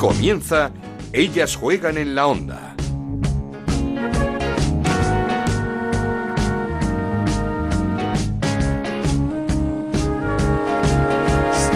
Comienza 0.00 0.70
Ellas 1.12 1.56
juegan 1.56 1.98
en 1.98 2.14
la 2.14 2.26
onda. 2.26 2.74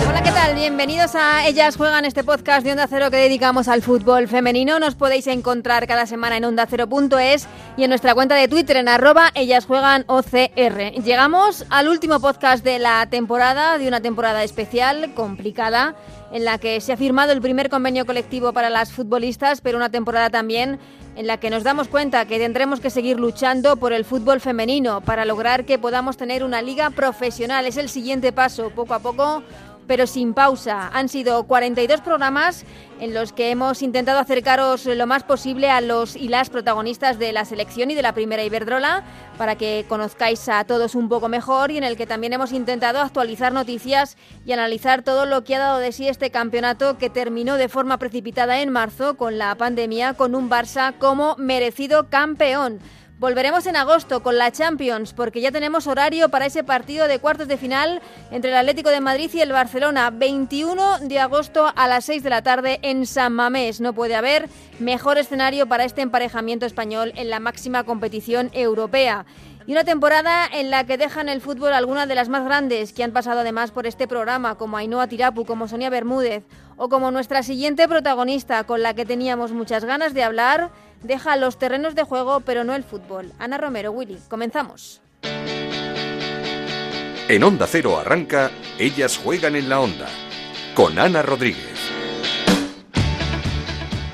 Hola, 0.08 0.22
¿qué 0.22 0.30
tal? 0.30 0.54
Bienvenidos 0.54 1.14
a 1.14 1.46
Ellas 1.46 1.76
Juegan, 1.76 2.06
este 2.06 2.24
podcast 2.24 2.64
de 2.64 2.70
Onda 2.70 2.86
Cero 2.88 3.10
que 3.10 3.18
dedicamos 3.18 3.68
al 3.68 3.82
fútbol 3.82 4.26
femenino. 4.26 4.78
Nos 4.78 4.94
podéis 4.94 5.26
encontrar 5.26 5.86
cada 5.86 6.06
semana 6.06 6.38
en 6.38 6.46
ondacero.es 6.46 7.46
y 7.76 7.84
en 7.84 7.90
nuestra 7.90 8.14
cuenta 8.14 8.36
de 8.36 8.48
Twitter 8.48 8.78
en 8.78 8.88
arroba 8.88 9.32
Ellas 9.34 9.66
Juegan 9.66 10.04
OCR. 10.06 10.92
Llegamos 11.04 11.66
al 11.68 11.88
último 11.88 12.20
podcast 12.20 12.64
de 12.64 12.78
la 12.78 13.04
temporada, 13.10 13.76
de 13.76 13.86
una 13.86 14.00
temporada 14.00 14.44
especial, 14.44 15.12
complicada, 15.12 15.94
en 16.34 16.44
la 16.44 16.58
que 16.58 16.80
se 16.80 16.92
ha 16.92 16.96
firmado 16.96 17.30
el 17.30 17.40
primer 17.40 17.70
convenio 17.70 18.04
colectivo 18.04 18.52
para 18.52 18.68
las 18.68 18.92
futbolistas, 18.92 19.60
pero 19.60 19.78
una 19.78 19.90
temporada 19.90 20.30
también 20.30 20.80
en 21.14 21.28
la 21.28 21.38
que 21.38 21.48
nos 21.48 21.62
damos 21.62 21.86
cuenta 21.86 22.26
que 22.26 22.40
tendremos 22.40 22.80
que 22.80 22.90
seguir 22.90 23.20
luchando 23.20 23.76
por 23.76 23.92
el 23.92 24.04
fútbol 24.04 24.40
femenino 24.40 25.00
para 25.00 25.24
lograr 25.24 25.64
que 25.64 25.78
podamos 25.78 26.16
tener 26.16 26.42
una 26.42 26.60
liga 26.60 26.90
profesional. 26.90 27.66
Es 27.66 27.76
el 27.76 27.88
siguiente 27.88 28.32
paso, 28.32 28.70
poco 28.70 28.94
a 28.94 28.98
poco 28.98 29.44
pero 29.86 30.06
sin 30.06 30.34
pausa. 30.34 30.90
Han 30.92 31.08
sido 31.08 31.44
42 31.44 32.00
programas 32.00 32.64
en 33.00 33.12
los 33.12 33.32
que 33.32 33.50
hemos 33.50 33.82
intentado 33.82 34.18
acercaros 34.18 34.86
lo 34.86 35.06
más 35.06 35.24
posible 35.24 35.70
a 35.70 35.80
los 35.80 36.16
y 36.16 36.28
las 36.28 36.50
protagonistas 36.50 37.18
de 37.18 37.32
la 37.32 37.44
selección 37.44 37.90
y 37.90 37.94
de 37.94 38.02
la 38.02 38.14
primera 38.14 38.44
Iberdrola 38.44 39.04
para 39.36 39.56
que 39.56 39.84
conozcáis 39.88 40.48
a 40.48 40.64
todos 40.64 40.94
un 40.94 41.08
poco 41.08 41.28
mejor 41.28 41.70
y 41.70 41.78
en 41.78 41.84
el 41.84 41.96
que 41.96 42.06
también 42.06 42.32
hemos 42.32 42.52
intentado 42.52 43.00
actualizar 43.00 43.52
noticias 43.52 44.16
y 44.46 44.52
analizar 44.52 45.02
todo 45.02 45.26
lo 45.26 45.44
que 45.44 45.56
ha 45.56 45.58
dado 45.58 45.78
de 45.78 45.92
sí 45.92 46.08
este 46.08 46.30
campeonato 46.30 46.98
que 46.98 47.10
terminó 47.10 47.56
de 47.56 47.68
forma 47.68 47.98
precipitada 47.98 48.60
en 48.60 48.70
marzo 48.70 49.16
con 49.16 49.38
la 49.38 49.54
pandemia 49.56 50.14
con 50.14 50.34
un 50.34 50.48
Barça 50.48 50.94
como 50.98 51.36
merecido 51.36 52.08
campeón. 52.08 52.80
Volveremos 53.24 53.64
en 53.64 53.74
agosto 53.74 54.22
con 54.22 54.36
la 54.36 54.52
Champions 54.52 55.14
porque 55.14 55.40
ya 55.40 55.50
tenemos 55.50 55.86
horario 55.86 56.28
para 56.28 56.44
ese 56.44 56.62
partido 56.62 57.08
de 57.08 57.20
cuartos 57.20 57.48
de 57.48 57.56
final 57.56 58.02
entre 58.30 58.50
el 58.50 58.56
Atlético 58.58 58.90
de 58.90 59.00
Madrid 59.00 59.30
y 59.32 59.40
el 59.40 59.50
Barcelona, 59.50 60.10
21 60.10 60.98
de 60.98 61.20
agosto 61.20 61.72
a 61.74 61.88
las 61.88 62.04
6 62.04 62.22
de 62.22 62.28
la 62.28 62.42
tarde 62.42 62.80
en 62.82 63.06
San 63.06 63.32
Mamés. 63.32 63.80
No 63.80 63.94
puede 63.94 64.14
haber 64.14 64.50
mejor 64.78 65.16
escenario 65.16 65.66
para 65.66 65.86
este 65.86 66.02
emparejamiento 66.02 66.66
español 66.66 67.14
en 67.16 67.30
la 67.30 67.40
máxima 67.40 67.84
competición 67.84 68.50
europea. 68.52 69.24
Y 69.66 69.72
una 69.72 69.84
temporada 69.84 70.46
en 70.52 70.70
la 70.70 70.84
que 70.84 70.98
dejan 70.98 71.30
el 71.30 71.40
fútbol 71.40 71.72
algunas 71.72 72.06
de 72.06 72.14
las 72.14 72.28
más 72.28 72.44
grandes 72.44 72.92
que 72.92 73.02
han 73.02 73.12
pasado 73.12 73.40
además 73.40 73.70
por 73.70 73.86
este 73.86 74.06
programa, 74.06 74.56
como 74.56 74.76
Ainhoa 74.76 75.06
Tirapu, 75.06 75.46
como 75.46 75.68
Sonia 75.68 75.88
Bermúdez 75.88 76.44
o 76.76 76.90
como 76.90 77.10
nuestra 77.10 77.42
siguiente 77.42 77.88
protagonista 77.88 78.64
con 78.64 78.82
la 78.82 78.92
que 78.92 79.06
teníamos 79.06 79.52
muchas 79.52 79.84
ganas 79.84 80.12
de 80.12 80.22
hablar, 80.22 80.70
deja 81.02 81.36
los 81.36 81.58
terrenos 81.58 81.94
de 81.94 82.02
juego 82.02 82.40
pero 82.40 82.64
no 82.64 82.74
el 82.74 82.84
fútbol. 82.84 83.32
Ana 83.38 83.56
Romero, 83.56 83.90
Willy, 83.92 84.18
comenzamos. 84.28 85.00
En 87.26 87.42
Onda 87.42 87.66
Cero 87.66 87.98
arranca 87.98 88.50
Ellas 88.78 89.16
juegan 89.16 89.56
en 89.56 89.70
la 89.70 89.80
onda 89.80 90.08
con 90.74 90.98
Ana 90.98 91.22
Rodríguez. 91.22 91.73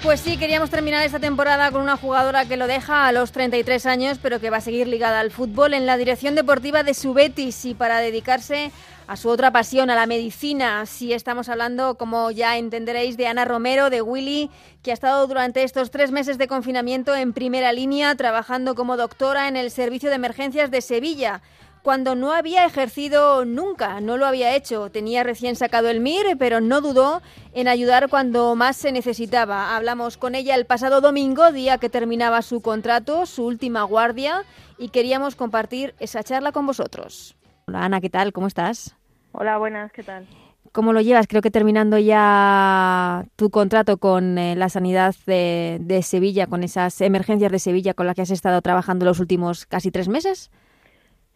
Pues 0.02 0.20
sí, 0.20 0.38
queríamos 0.38 0.70
terminar 0.70 1.04
esta 1.04 1.20
temporada 1.20 1.70
con 1.70 1.82
una 1.82 1.98
jugadora 1.98 2.46
que 2.46 2.56
lo 2.56 2.66
deja 2.66 3.06
a 3.06 3.12
los 3.12 3.32
33 3.32 3.84
años, 3.84 4.18
pero 4.20 4.40
que 4.40 4.48
va 4.48 4.56
a 4.56 4.62
seguir 4.62 4.88
ligada 4.88 5.20
al 5.20 5.30
fútbol 5.30 5.74
en 5.74 5.84
la 5.84 5.98
dirección 5.98 6.34
deportiva 6.34 6.82
de 6.82 6.94
su 6.94 7.12
Betis 7.12 7.66
y 7.66 7.74
para 7.74 7.98
dedicarse 7.98 8.72
a 9.06 9.16
su 9.16 9.28
otra 9.28 9.50
pasión, 9.50 9.90
a 9.90 9.94
la 9.94 10.06
medicina. 10.06 10.86
Sí, 10.86 11.12
estamos 11.12 11.50
hablando, 11.50 11.96
como 11.96 12.30
ya 12.30 12.56
entenderéis, 12.56 13.18
de 13.18 13.26
Ana 13.26 13.44
Romero, 13.44 13.90
de 13.90 14.00
Willy, 14.00 14.50
que 14.82 14.90
ha 14.90 14.94
estado 14.94 15.26
durante 15.26 15.64
estos 15.64 15.90
tres 15.90 16.12
meses 16.12 16.38
de 16.38 16.48
confinamiento 16.48 17.14
en 17.14 17.34
primera 17.34 17.70
línea, 17.74 18.14
trabajando 18.14 18.74
como 18.74 18.96
doctora 18.96 19.48
en 19.48 19.56
el 19.58 19.70
Servicio 19.70 20.08
de 20.08 20.14
Emergencias 20.14 20.70
de 20.70 20.80
Sevilla 20.80 21.42
cuando 21.82 22.14
no 22.14 22.32
había 22.32 22.64
ejercido 22.64 23.44
nunca, 23.44 24.00
no 24.00 24.16
lo 24.16 24.26
había 24.26 24.54
hecho. 24.54 24.90
Tenía 24.90 25.22
recién 25.22 25.56
sacado 25.56 25.88
el 25.88 26.00
MIR, 26.00 26.36
pero 26.38 26.60
no 26.60 26.80
dudó 26.80 27.22
en 27.54 27.68
ayudar 27.68 28.08
cuando 28.08 28.54
más 28.54 28.76
se 28.76 28.92
necesitaba. 28.92 29.76
Hablamos 29.76 30.16
con 30.16 30.34
ella 30.34 30.54
el 30.54 30.66
pasado 30.66 31.00
domingo, 31.00 31.52
día 31.52 31.78
que 31.78 31.88
terminaba 31.88 32.42
su 32.42 32.60
contrato, 32.60 33.26
su 33.26 33.44
última 33.44 33.82
guardia, 33.84 34.44
y 34.78 34.90
queríamos 34.90 35.36
compartir 35.36 35.94
esa 35.98 36.22
charla 36.22 36.52
con 36.52 36.66
vosotros. 36.66 37.36
Hola 37.66 37.84
Ana, 37.84 38.00
¿qué 38.00 38.10
tal? 38.10 38.32
¿Cómo 38.32 38.46
estás? 38.46 38.96
Hola, 39.32 39.58
buenas, 39.58 39.92
¿qué 39.92 40.02
tal? 40.02 40.26
¿Cómo 40.72 40.92
lo 40.92 41.00
llevas? 41.00 41.26
Creo 41.26 41.42
que 41.42 41.50
terminando 41.50 41.98
ya 41.98 43.24
tu 43.36 43.50
contrato 43.50 43.96
con 43.96 44.38
eh, 44.38 44.54
la 44.54 44.68
sanidad 44.68 45.16
de, 45.26 45.78
de 45.80 46.02
Sevilla, 46.02 46.46
con 46.46 46.62
esas 46.62 47.00
emergencias 47.00 47.50
de 47.50 47.58
Sevilla 47.58 47.94
con 47.94 48.06
las 48.06 48.14
que 48.14 48.22
has 48.22 48.30
estado 48.30 48.60
trabajando 48.62 49.04
los 49.04 49.18
últimos 49.18 49.66
casi 49.66 49.90
tres 49.90 50.08
meses. 50.08 50.50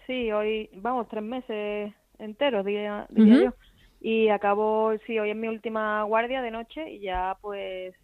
Sí, 0.06 0.30
hoy, 0.32 0.68
vamos, 0.74 1.08
tres 1.08 1.22
meses 1.22 1.94
enteros, 2.18 2.64
diría, 2.64 3.06
diría 3.10 3.38
yo. 3.38 3.54
Y 4.00 4.28
acabo, 4.28 4.92
sí, 5.06 5.18
hoy 5.18 5.30
es 5.30 5.36
mi 5.36 5.48
última 5.48 6.02
guardia 6.02 6.42
de 6.42 6.50
noche 6.50 6.90
y 6.90 7.00
ya 7.00 7.38
pues 7.40 7.94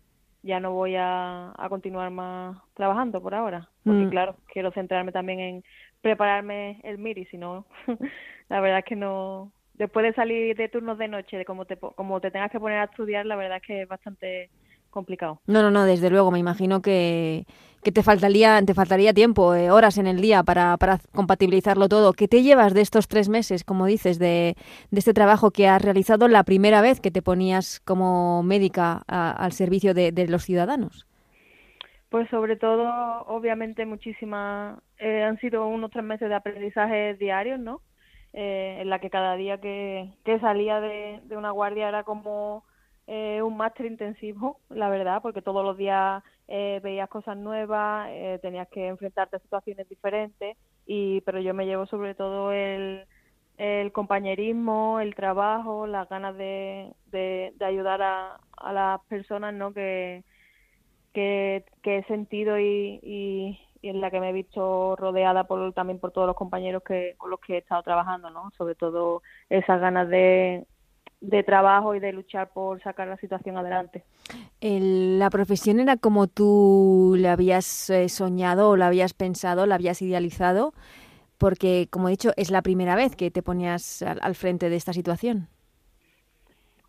ya 0.43 0.61
no 0.61 0.73
voy 0.73 0.97
a, 0.97 1.53
a 1.57 1.69
continuar 1.69 2.11
más 2.11 2.57
trabajando 2.75 3.21
por 3.23 3.35
ahora. 3.35 3.71
Porque 3.85 4.07
Mm. 4.07 4.09
claro, 4.09 4.37
quiero 4.53 4.73
centrarme 4.73 5.13
también 5.13 5.41
en 5.41 5.65
prepararme 6.01 6.81
el 6.85 6.97
MIRI, 6.99 7.27
si 7.27 7.37
no, 7.39 7.67
la 8.49 8.61
verdad 8.61 8.79
es 8.81 8.85
que 8.87 8.97
no... 8.97 9.53
Después 9.75 10.05
de 10.05 10.13
salir 10.15 10.57
de 10.57 10.69
turnos 10.69 10.99
de 10.99 11.09
noche, 11.09 11.39
de 11.39 11.45
cómo 11.47 11.65
te, 11.67 11.79
como 11.79 12.21
te 12.21 12.31
tengas 12.31 12.51
que 12.51 12.61
poner 12.61 12.79
a 12.81 12.85
estudiar, 12.85 13.25
la 13.27 13.37
verdad 13.37 13.59
es 13.59 13.63
que 13.63 13.83
es 13.83 13.89
bastante 13.89 14.51
complicado. 14.91 15.41
No, 15.47 15.63
no, 15.63 15.71
no, 15.71 15.85
desde 15.85 16.11
luego, 16.11 16.31
me 16.31 16.39
imagino 16.39 16.81
que, 16.81 17.45
que 17.83 17.91
te 17.93 18.03
faltaría, 18.03 18.63
te 18.65 18.75
faltaría 18.75 19.13
tiempo, 19.15 19.55
eh, 19.55 19.71
horas 19.71 19.99
en 19.99 20.07
el 20.07 20.21
día 20.21 20.43
para, 20.45 20.77
para 20.77 21.01
compatibilizarlo 21.13 21.89
todo. 21.89 22.13
¿Qué 22.13 22.29
te 22.29 22.43
llevas 22.43 22.73
de 22.75 22.83
estos 22.83 23.09
tres 23.09 23.29
meses, 23.29 23.65
como 23.65 23.87
dices, 23.87 24.19
de, 24.19 24.57
de 24.91 24.99
este 24.99 25.15
trabajo 25.15 25.51
que 25.51 25.67
has 25.69 25.83
realizado 25.83 26.29
la 26.29 26.45
primera 26.45 26.83
vez 26.83 27.01
que 27.01 27.11
te 27.11 27.23
ponías 27.23 27.81
como 27.81 28.43
médica 28.45 29.03
a- 29.09 29.33
al 29.33 29.53
servicio 29.53 29.93
de, 29.95 30.13
de 30.13 30.29
los 30.29 30.45
ciudadanos? 30.45 31.07
Pues 32.09 32.29
sobre 32.31 32.57
todo, 32.57 32.89
obviamente, 33.27 33.87
muchísimas, 33.87 34.79
eh, 34.99 35.23
han 35.23 35.39
sido 35.39 35.67
unos 35.69 35.91
tres 35.93 36.05
meses 36.05 36.29
de 36.29 36.35
aprendizaje 36.35 37.15
diarios, 37.15 37.61
¿no? 37.61 37.83
Eh, 38.33 38.79
en 38.81 38.91
la 38.91 38.99
que 39.01 39.11
cada 39.11 39.37
día 39.37 39.61
que, 39.61 40.13
que 40.25 40.41
salía 40.41 40.81
de, 40.81 41.21
de 41.25 41.37
una 41.37 41.51
guardia 41.53 41.89
era 41.89 42.03
como 42.05 42.65
eh, 43.07 43.43
un 43.43 43.57
máster 43.57 43.87
intensivo, 43.87 44.61
la 44.69 44.89
verdad, 44.89 45.21
porque 45.23 45.43
todos 45.43 45.65
los 45.65 45.77
días 45.77 46.23
eh, 46.49 46.81
veías 46.83 47.09
cosas 47.09 47.37
nuevas, 47.37 48.09
eh, 48.11 48.39
tenías 48.43 48.69
que 48.69 48.89
enfrentarte 48.89 49.37
a 49.37 49.41
situaciones 49.41 49.89
diferentes, 49.89 50.57
y 50.87 51.21
pero 51.23 51.41
yo 51.41 51.55
me 51.55 51.67
llevo 51.67 51.87
sobre 51.87 52.15
todo 52.15 52.53
el, 52.53 53.05
el 53.59 53.93
compañerismo, 53.93 55.01
el 55.01 55.15
trabajo, 55.15 55.87
las 55.87 56.09
ganas 56.09 56.37
de, 56.37 56.93
de, 57.07 57.53
de 57.57 57.65
ayudar 57.65 58.03
a, 58.03 58.41
a 58.57 58.73
las 58.73 59.01
personas, 59.03 59.55
¿no? 59.55 59.73
Que, 59.73 60.25
que, 61.13 61.65
he 61.83 62.05
sentido 62.05 62.59
y, 62.59 63.01
y, 63.03 63.61
y 63.83 63.89
en 63.89 64.01
la 64.01 64.11
que 64.11 64.21
me 64.21 64.31
he 64.31 64.33
visto 64.33 64.97
rodeada 64.97 65.45
por 65.45 65.73
también 65.73 65.99
por 65.99 66.13
todos 66.13 66.27
los 66.27 66.37
compañeros 66.37 66.83
que 66.83 67.15
con 67.19 67.31
los 67.31 67.41
que 67.41 67.55
he 67.55 67.59
estado 67.59 67.83
trabajando, 67.83 68.31
¿no? 68.31 68.51
Sobre 68.57 68.75
todo 68.75 69.23
esas 69.49 69.81
ganas 69.81 70.09
de, 70.09 70.67
de 71.21 71.43
trabajo 71.43 71.95
y 71.95 72.01
de 72.01 72.13
luchar 72.13 72.51
por 72.53 72.83
sacar 72.83 73.09
la 73.09 73.17
situación 73.19 73.57
adelante. 73.59 74.05
El- 74.61 75.19
¿La 75.19 75.31
profesión 75.31 75.81
era 75.81 75.97
como 75.97 76.27
tú 76.29 77.15
la 77.19 77.33
habías 77.33 77.91
eh, 77.91 78.09
soñado 78.09 78.71
o 78.71 78.77
la 78.77 78.87
habías 78.89 79.15
pensado, 79.15 79.67
la 79.67 79.77
habías 79.77 80.03
idealizado? 80.03 80.73
Porque, 81.39 81.89
como 81.91 82.09
he 82.09 82.13
dicho, 82.13 82.33
es 82.37 82.51
la 82.51 82.63
primera 82.63 82.97
vez 82.97 83.17
que 83.17 83.31
te 83.31 83.43
ponías 83.43 84.03
al, 84.03 84.21
al 84.23 84.35
frente 84.37 84.71
de 84.71 84.77
esta 84.77 84.93
situación. 84.95 85.49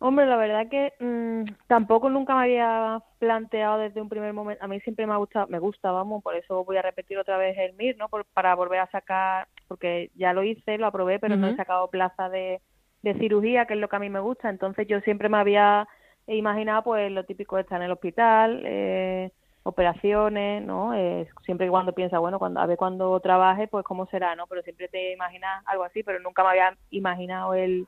Hombre, 0.00 0.26
la 0.26 0.36
verdad 0.36 0.68
que 0.68 0.94
mm, 0.98 1.44
tampoco 1.68 2.10
nunca 2.10 2.34
me 2.34 2.42
había 2.42 3.00
planteado 3.20 3.78
desde 3.78 4.00
un 4.02 4.08
primer 4.08 4.32
momento. 4.32 4.64
A 4.64 4.66
mí 4.68 4.80
siempre 4.80 5.06
me 5.06 5.12
ha 5.12 5.16
gustado, 5.16 5.46
me 5.46 5.60
gusta, 5.60 5.92
vamos, 5.92 6.22
por 6.24 6.34
eso 6.34 6.64
voy 6.64 6.76
a 6.76 6.82
repetir 6.82 7.18
otra 7.18 7.36
vez 7.38 7.56
el 7.56 7.70
MIR, 7.70 7.96
¿no? 7.98 8.08
Por- 8.08 8.24
para 8.26 8.54
volver 8.56 8.80
a 8.80 8.90
sacar, 8.90 9.46
porque 9.68 10.10
ya 10.16 10.32
lo 10.32 10.42
hice, 10.42 10.76
lo 10.78 10.86
aprobé, 10.88 11.20
pero 11.20 11.36
no 11.36 11.46
he 11.46 11.54
sacado 11.54 11.88
plaza 11.88 12.28
de, 12.28 12.60
de 13.02 13.14
cirugía, 13.14 13.66
que 13.66 13.74
es 13.74 13.80
lo 13.80 13.88
que 13.88 13.96
a 13.96 14.00
mí 14.00 14.10
me 14.10 14.20
gusta. 14.20 14.48
Entonces 14.50 14.86
yo 14.88 15.00
siempre 15.00 15.28
me 15.28 15.38
había 15.38 15.88
imaginado, 16.26 16.84
pues, 16.84 17.10
lo 17.10 17.24
típico 17.24 17.56
de 17.56 17.62
estar 17.62 17.78
en 17.80 17.86
el 17.86 17.92
hospital, 17.92 18.62
eh, 18.64 19.30
operaciones, 19.64 20.62
¿no? 20.64 20.94
Eh, 20.94 21.28
siempre 21.44 21.68
cuando 21.68 21.92
piensa, 21.92 22.18
bueno, 22.18 22.38
cuando 22.38 22.60
a 22.60 22.66
ver 22.66 22.76
cuando 22.76 23.18
trabaje, 23.20 23.68
pues 23.68 23.84
cómo 23.84 24.06
será, 24.06 24.34
¿no? 24.36 24.46
Pero 24.46 24.62
siempre 24.62 24.88
te 24.88 25.12
imaginas 25.12 25.62
algo 25.66 25.84
así, 25.84 26.02
pero 26.02 26.18
nunca 26.20 26.42
me 26.42 26.50
había 26.50 26.76
imaginado 26.90 27.54
el 27.54 27.86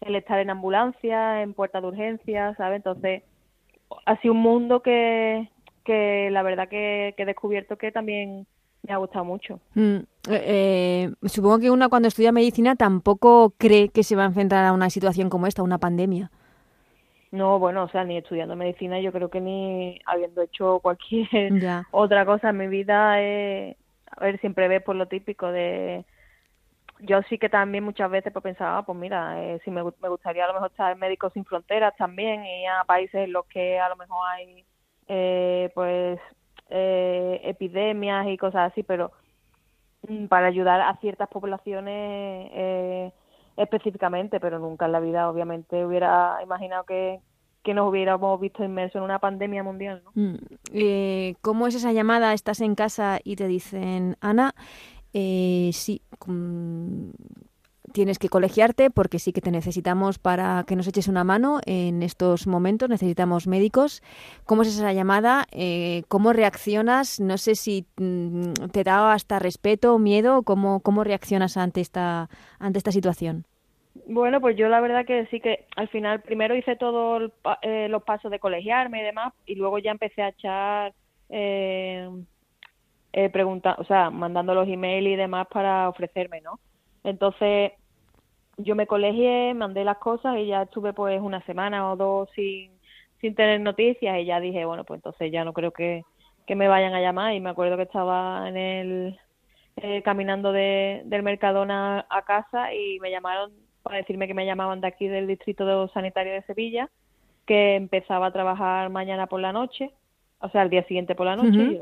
el 0.00 0.14
estar 0.16 0.38
en 0.38 0.50
ambulancia, 0.50 1.42
en 1.42 1.54
puerta 1.54 1.80
de 1.80 1.86
urgencia, 1.86 2.54
¿sabes? 2.56 2.76
Entonces, 2.76 3.22
ha 4.04 4.20
sido 4.20 4.34
un 4.34 4.40
mundo 4.40 4.82
que, 4.82 5.48
que 5.84 6.28
la 6.30 6.42
verdad 6.42 6.68
que, 6.68 7.14
que 7.16 7.22
he 7.22 7.26
descubierto 7.26 7.76
que 7.76 7.92
también 7.92 8.46
me 8.82 8.94
ha 8.94 8.98
gustado 8.98 9.24
mucho. 9.24 9.60
Mm, 9.74 9.98
eh, 10.28 11.10
eh, 11.20 11.28
supongo 11.28 11.58
que 11.58 11.70
una 11.70 11.88
cuando 11.88 12.08
estudia 12.08 12.32
medicina 12.32 12.76
tampoco 12.76 13.54
cree 13.58 13.88
que 13.88 14.02
se 14.02 14.16
va 14.16 14.22
a 14.22 14.26
enfrentar 14.26 14.64
a 14.64 14.72
una 14.72 14.90
situación 14.90 15.30
como 15.30 15.46
esta, 15.46 15.62
una 15.62 15.78
pandemia. 15.78 16.30
No, 17.32 17.58
bueno, 17.58 17.84
o 17.84 17.88
sea, 17.88 18.04
ni 18.04 18.16
estudiando 18.16 18.56
medicina, 18.56 19.00
yo 19.00 19.12
creo 19.12 19.28
que 19.28 19.40
ni 19.40 20.00
habiendo 20.06 20.42
hecho 20.42 20.80
cualquier 20.80 21.28
otra 21.90 22.24
cosa 22.24 22.50
en 22.50 22.56
mi 22.56 22.68
vida, 22.68 23.20
eh, 23.20 23.76
a 24.10 24.24
ver, 24.24 24.40
siempre 24.40 24.68
ves 24.68 24.82
por 24.82 24.96
lo 24.96 25.06
típico 25.06 25.50
de... 25.50 26.04
Yo 27.00 27.20
sí 27.28 27.36
que 27.36 27.50
también 27.50 27.84
muchas 27.84 28.10
veces 28.10 28.32
pues 28.32 28.42
pensaba, 28.42 28.78
ah, 28.78 28.82
pues 28.86 28.96
mira, 28.96 29.42
eh, 29.42 29.60
si 29.64 29.70
me, 29.70 29.82
me 29.84 30.08
gustaría 30.08 30.44
a 30.44 30.48
lo 30.48 30.54
mejor 30.54 30.70
estar 30.70 30.92
en 30.92 30.98
Médicos 30.98 31.34
Sin 31.34 31.44
Fronteras 31.44 31.94
también 31.98 32.46
y 32.46 32.64
a 32.66 32.84
países 32.84 33.26
en 33.26 33.32
los 33.32 33.44
que 33.46 33.78
a 33.78 33.90
lo 33.90 33.96
mejor 33.96 34.26
hay, 34.30 34.64
eh, 35.08 35.70
pues, 35.74 36.18
eh, 36.70 37.40
epidemias 37.44 38.26
y 38.28 38.38
cosas 38.38 38.72
así, 38.72 38.82
pero 38.82 39.12
para 40.28 40.46
ayudar 40.46 40.80
a 40.80 40.96
ciertas 40.96 41.28
poblaciones 41.28 42.50
eh, 42.52 43.12
específicamente, 43.56 44.40
pero 44.40 44.58
nunca 44.58 44.86
en 44.86 44.92
la 44.92 45.00
vida 45.00 45.28
obviamente 45.28 45.84
hubiera 45.84 46.38
imaginado 46.42 46.84
que, 46.84 47.20
que 47.62 47.74
nos 47.74 47.90
hubiéramos 47.90 48.40
visto 48.40 48.64
inmersos 48.64 48.96
en 48.96 49.02
una 49.02 49.18
pandemia 49.18 49.62
mundial. 49.62 50.02
¿no? 50.04 50.10
Mm, 50.14 50.36
eh, 50.72 51.34
¿Cómo 51.42 51.66
es 51.66 51.74
esa 51.74 51.92
llamada? 51.92 52.32
Estás 52.32 52.60
en 52.60 52.74
casa 52.74 53.18
y 53.24 53.36
te 53.36 53.48
dicen, 53.48 54.16
Ana, 54.20 54.54
eh, 55.12 55.70
sí, 55.72 56.02
tienes 57.96 58.18
que 58.18 58.28
colegiarte 58.28 58.90
porque 58.90 59.18
sí 59.18 59.32
que 59.32 59.40
te 59.40 59.50
necesitamos 59.50 60.18
para 60.18 60.64
que 60.68 60.76
nos 60.76 60.86
eches 60.86 61.08
una 61.08 61.24
mano 61.24 61.60
en 61.64 62.02
estos 62.02 62.46
momentos, 62.46 62.90
necesitamos 62.90 63.46
médicos. 63.46 64.02
¿Cómo 64.44 64.60
es 64.60 64.68
esa 64.68 64.92
llamada? 64.92 65.46
Eh, 65.50 66.02
¿Cómo 66.08 66.34
reaccionas? 66.34 67.20
No 67.20 67.38
sé 67.38 67.54
si 67.54 67.86
mm, 67.96 68.68
te 68.70 68.84
da 68.84 69.14
hasta 69.14 69.38
respeto 69.38 69.94
o 69.94 69.98
miedo, 69.98 70.42
¿cómo, 70.42 70.80
cómo 70.80 71.04
reaccionas 71.04 71.56
ante 71.56 71.80
esta, 71.80 72.28
ante 72.58 72.76
esta 72.76 72.92
situación? 72.92 73.46
Bueno, 74.06 74.42
pues 74.42 74.58
yo 74.58 74.68
la 74.68 74.80
verdad 74.80 75.06
que 75.06 75.24
sí 75.30 75.40
que 75.40 75.64
al 75.74 75.88
final 75.88 76.20
primero 76.20 76.54
hice 76.54 76.76
todos 76.76 77.32
eh, 77.62 77.88
los 77.88 78.02
pasos 78.02 78.30
de 78.30 78.38
colegiarme 78.38 79.00
y 79.00 79.04
demás 79.04 79.32
y 79.46 79.54
luego 79.54 79.78
ya 79.78 79.90
empecé 79.90 80.20
a 80.20 80.28
echar 80.28 80.92
eh, 81.30 82.06
eh 83.14 83.32
o 83.78 83.84
sea, 83.84 84.10
mandando 84.10 84.54
los 84.54 84.68
emails 84.68 85.08
y 85.08 85.16
demás 85.16 85.46
para 85.50 85.88
ofrecerme, 85.88 86.42
¿no? 86.42 86.60
Entonces, 87.04 87.72
yo 88.56 88.74
me 88.74 88.86
colegié, 88.86 89.54
mandé 89.54 89.84
las 89.84 89.98
cosas 89.98 90.38
y 90.38 90.46
ya 90.46 90.62
estuve 90.62 90.92
pues 90.92 91.20
una 91.20 91.42
semana 91.42 91.90
o 91.90 91.96
dos 91.96 92.28
sin, 92.34 92.70
sin 93.20 93.34
tener 93.34 93.60
noticias 93.60 94.18
y 94.18 94.24
ya 94.24 94.40
dije, 94.40 94.64
bueno, 94.64 94.84
pues 94.84 94.98
entonces 94.98 95.30
ya 95.30 95.44
no 95.44 95.52
creo 95.52 95.72
que, 95.72 96.04
que 96.46 96.56
me 96.56 96.68
vayan 96.68 96.94
a 96.94 97.00
llamar 97.00 97.34
y 97.34 97.40
me 97.40 97.50
acuerdo 97.50 97.76
que 97.76 97.82
estaba 97.82 98.48
en 98.48 98.56
el 98.56 99.20
eh, 99.76 100.02
caminando 100.02 100.52
de, 100.52 101.02
del 101.04 101.22
Mercadona 101.22 102.06
a 102.08 102.22
casa 102.22 102.72
y 102.72 102.98
me 103.00 103.10
llamaron 103.10 103.52
para 103.82 103.98
decirme 103.98 104.26
que 104.26 104.34
me 104.34 104.46
llamaban 104.46 104.80
de 104.80 104.88
aquí 104.88 105.06
del 105.06 105.26
distrito 105.26 105.88
sanitario 105.88 106.32
de 106.32 106.42
Sevilla 106.42 106.88
que 107.46 107.76
empezaba 107.76 108.26
a 108.26 108.32
trabajar 108.32 108.90
mañana 108.90 109.26
por 109.28 109.40
la 109.40 109.52
noche, 109.52 109.92
o 110.40 110.48
sea, 110.48 110.62
el 110.62 110.70
día 110.70 110.82
siguiente 110.84 111.14
por 111.14 111.26
la 111.26 111.36
noche 111.36 111.80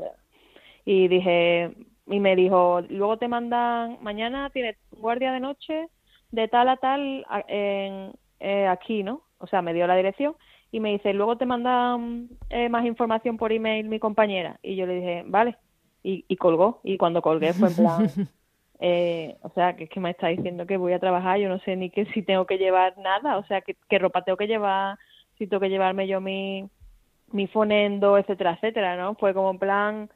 y, 0.85 1.03
y 1.03 1.07
dije 1.07 1.71
y 2.07 2.19
me 2.19 2.35
dijo, 2.35 2.81
luego 2.89 3.17
te 3.17 3.27
mandan 3.27 3.97
mañana 4.01 4.49
tienes 4.51 4.77
guardia 4.91 5.31
de 5.31 5.39
noche 5.39 5.87
de 6.35 6.47
tal 6.47 6.69
a 6.69 6.77
tal 6.77 7.25
en, 7.47 8.11
eh, 8.39 8.67
aquí, 8.67 9.03
¿no? 9.03 9.23
O 9.39 9.47
sea, 9.47 9.61
me 9.61 9.73
dio 9.73 9.87
la 9.87 9.95
dirección 9.95 10.35
y 10.71 10.79
me 10.79 10.91
dice, 10.91 11.13
luego 11.13 11.37
te 11.37 11.45
manda 11.45 11.97
eh, 12.49 12.69
más 12.69 12.85
información 12.85 13.37
por 13.37 13.51
email 13.51 13.87
mi 13.87 13.99
compañera. 13.99 14.59
Y 14.61 14.75
yo 14.75 14.85
le 14.85 14.95
dije, 14.95 15.23
vale. 15.25 15.57
Y, 16.03 16.25
y 16.27 16.35
colgó. 16.35 16.81
Y 16.83 16.97
cuando 16.97 17.21
colgué 17.21 17.53
fue 17.53 17.69
en 17.69 17.75
plan, 17.75 18.09
eh, 18.79 19.37
o 19.41 19.49
sea, 19.51 19.75
que 19.75 19.85
es 19.85 19.89
que 19.89 19.99
me 19.99 20.11
está 20.11 20.27
diciendo 20.27 20.65
que 20.67 20.77
voy 20.77 20.93
a 20.93 20.99
trabajar, 20.99 21.39
yo 21.39 21.49
no 21.49 21.59
sé 21.59 21.75
ni 21.75 21.89
que 21.89 22.05
si 22.07 22.21
tengo 22.21 22.45
que 22.45 22.57
llevar 22.57 22.97
nada, 22.97 23.37
o 23.37 23.45
sea, 23.45 23.61
qué, 23.61 23.75
qué 23.89 23.99
ropa 23.99 24.23
tengo 24.23 24.37
que 24.37 24.47
llevar, 24.47 24.97
si 25.37 25.47
tengo 25.47 25.61
que 25.61 25.69
llevarme 25.69 26.07
yo 26.07 26.19
mi, 26.21 26.69
mi 27.31 27.47
fonendo, 27.47 28.17
etcétera, 28.17 28.53
etcétera, 28.53 28.97
¿no? 28.97 29.15
Fue 29.15 29.33
como 29.33 29.51
en 29.51 29.59
plan, 29.59 30.09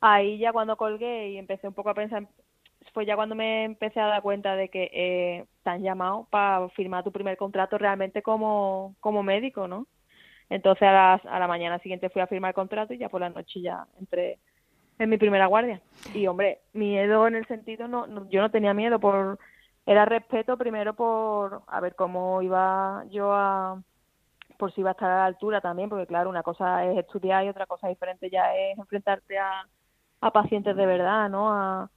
ahí 0.00 0.38
ya 0.38 0.52
cuando 0.52 0.76
colgué 0.76 1.30
y 1.30 1.38
empecé 1.38 1.68
un 1.68 1.74
poco 1.74 1.90
a 1.90 1.94
pensar 1.94 2.26
fue 2.92 3.06
ya 3.06 3.16
cuando 3.16 3.34
me 3.34 3.64
empecé 3.64 4.00
a 4.00 4.06
dar 4.06 4.22
cuenta 4.22 4.56
de 4.56 4.68
que 4.68 4.90
eh, 4.92 5.44
te 5.62 5.70
han 5.70 5.82
llamado 5.82 6.26
para 6.30 6.68
firmar 6.70 7.04
tu 7.04 7.12
primer 7.12 7.36
contrato 7.36 7.78
realmente 7.78 8.22
como, 8.22 8.94
como 9.00 9.22
médico, 9.22 9.66
¿no? 9.68 9.86
Entonces 10.50 10.86
a, 10.86 11.14
a 11.14 11.38
la 11.38 11.48
mañana 11.48 11.78
siguiente 11.78 12.10
fui 12.10 12.20
a 12.22 12.26
firmar 12.26 12.50
el 12.50 12.54
contrato 12.54 12.92
y 12.92 12.98
ya 12.98 13.08
por 13.08 13.20
la 13.20 13.30
noche 13.30 13.60
ya 13.60 13.86
entré 13.98 14.38
en 14.98 15.10
mi 15.10 15.16
primera 15.16 15.46
guardia. 15.46 15.80
Y 16.14 16.26
hombre, 16.26 16.60
miedo 16.72 17.26
en 17.26 17.36
el 17.36 17.46
sentido, 17.46 17.88
no, 17.88 18.28
yo 18.28 18.40
no 18.40 18.50
tenía 18.50 18.74
miedo, 18.74 19.00
por 19.00 19.38
era 19.86 20.04
respeto 20.06 20.56
primero 20.56 20.94
por 20.94 21.62
a 21.66 21.80
ver 21.80 21.94
cómo 21.94 22.40
iba 22.40 23.04
yo 23.10 23.32
a 23.34 23.82
por 24.58 24.72
si 24.72 24.80
iba 24.80 24.90
a 24.90 24.92
estar 24.92 25.10
a 25.10 25.16
la 25.16 25.26
altura 25.26 25.60
también, 25.60 25.88
porque 25.88 26.06
claro, 26.06 26.30
una 26.30 26.42
cosa 26.42 26.84
es 26.84 26.96
estudiar 26.96 27.44
y 27.44 27.48
otra 27.48 27.66
cosa 27.66 27.88
diferente 27.88 28.30
ya 28.30 28.54
es 28.56 28.78
enfrentarte 28.78 29.36
a, 29.36 29.66
a 30.20 30.30
pacientes 30.30 30.76
de 30.76 30.86
verdad, 30.86 31.28
¿no? 31.28 31.52
A, 31.52 31.90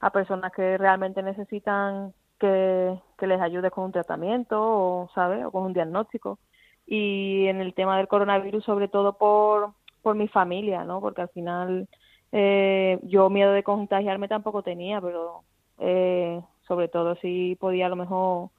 a 0.00 0.10
personas 0.10 0.52
que 0.52 0.78
realmente 0.78 1.22
necesitan 1.22 2.12
que, 2.38 2.98
les 3.20 3.40
ayude 3.40 3.70
con 3.70 3.84
un 3.84 3.92
tratamiento 3.92 4.56
o, 4.60 5.10
¿sabe? 5.14 5.44
o 5.44 5.50
con 5.50 5.64
un 5.64 5.72
diagnóstico. 5.72 6.38
Y 6.86 7.46
en 7.46 7.60
el 7.60 7.74
tema 7.74 7.98
del 7.98 8.08
coronavirus, 8.08 8.64
sobre 8.64 8.88
todo 8.88 9.18
por, 9.18 9.72
por 10.02 10.14
mi 10.14 10.28
familia, 10.28 10.84
¿no? 10.84 11.00
Porque 11.00 11.22
al 11.22 11.28
final 11.28 11.88
eh, 12.32 12.98
yo 13.02 13.28
miedo 13.28 13.52
de 13.52 13.62
contagiarme 13.62 14.28
tampoco 14.28 14.62
tenía, 14.62 15.00
pero 15.00 15.42
eh, 15.78 16.40
sobre 16.66 16.88
todo 16.88 17.16
si 17.16 17.56
podía 17.56 17.86
a 17.86 17.88
lo 17.90 17.96
mejor 17.96 18.50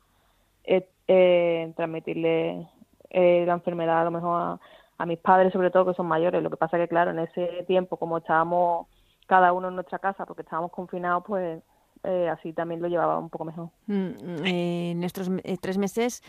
eh, 0.63 0.88
eh 1.07 1.74
transmitirle 1.75 2.68
la 3.12 3.53
enfermedad 3.53 4.01
a 4.01 4.03
lo 4.06 4.12
mejor 4.12 4.59
a 5.00 5.06
mis 5.06 5.18
padres, 5.18 5.51
sobre 5.53 5.71
todo 5.71 5.88
que 5.88 5.94
son 5.95 6.06
mayores. 6.06 6.44
Lo 6.44 6.50
que 6.51 6.57
pasa 6.57 6.77
que, 6.77 6.88
claro, 6.88 7.12
en 7.12 7.19
ese 7.19 7.63
tiempo, 7.65 7.97
como 7.97 8.18
estábamos 8.19 8.88
cada 9.30 9.54
uno 9.54 9.68
en 9.68 9.76
nuestra 9.76 10.00
casa 10.00 10.26
porque 10.26 10.42
estábamos 10.42 10.72
confinados, 10.72 11.24
pues 11.26 11.62
eh, 12.04 12.28
así 12.30 12.52
también 12.52 12.81
lo 12.81 12.88
llevaba 12.88 13.20
un 13.20 13.30
poco 13.30 13.46
mejor. 13.46 13.70
Mm, 13.86 13.94
mm, 13.94 14.46
eh, 14.46 14.92
en 14.92 15.04
estos 15.04 15.30
eh, 15.44 15.58
tres 15.62 15.78
meses 15.78 16.24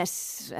has, 0.00 0.52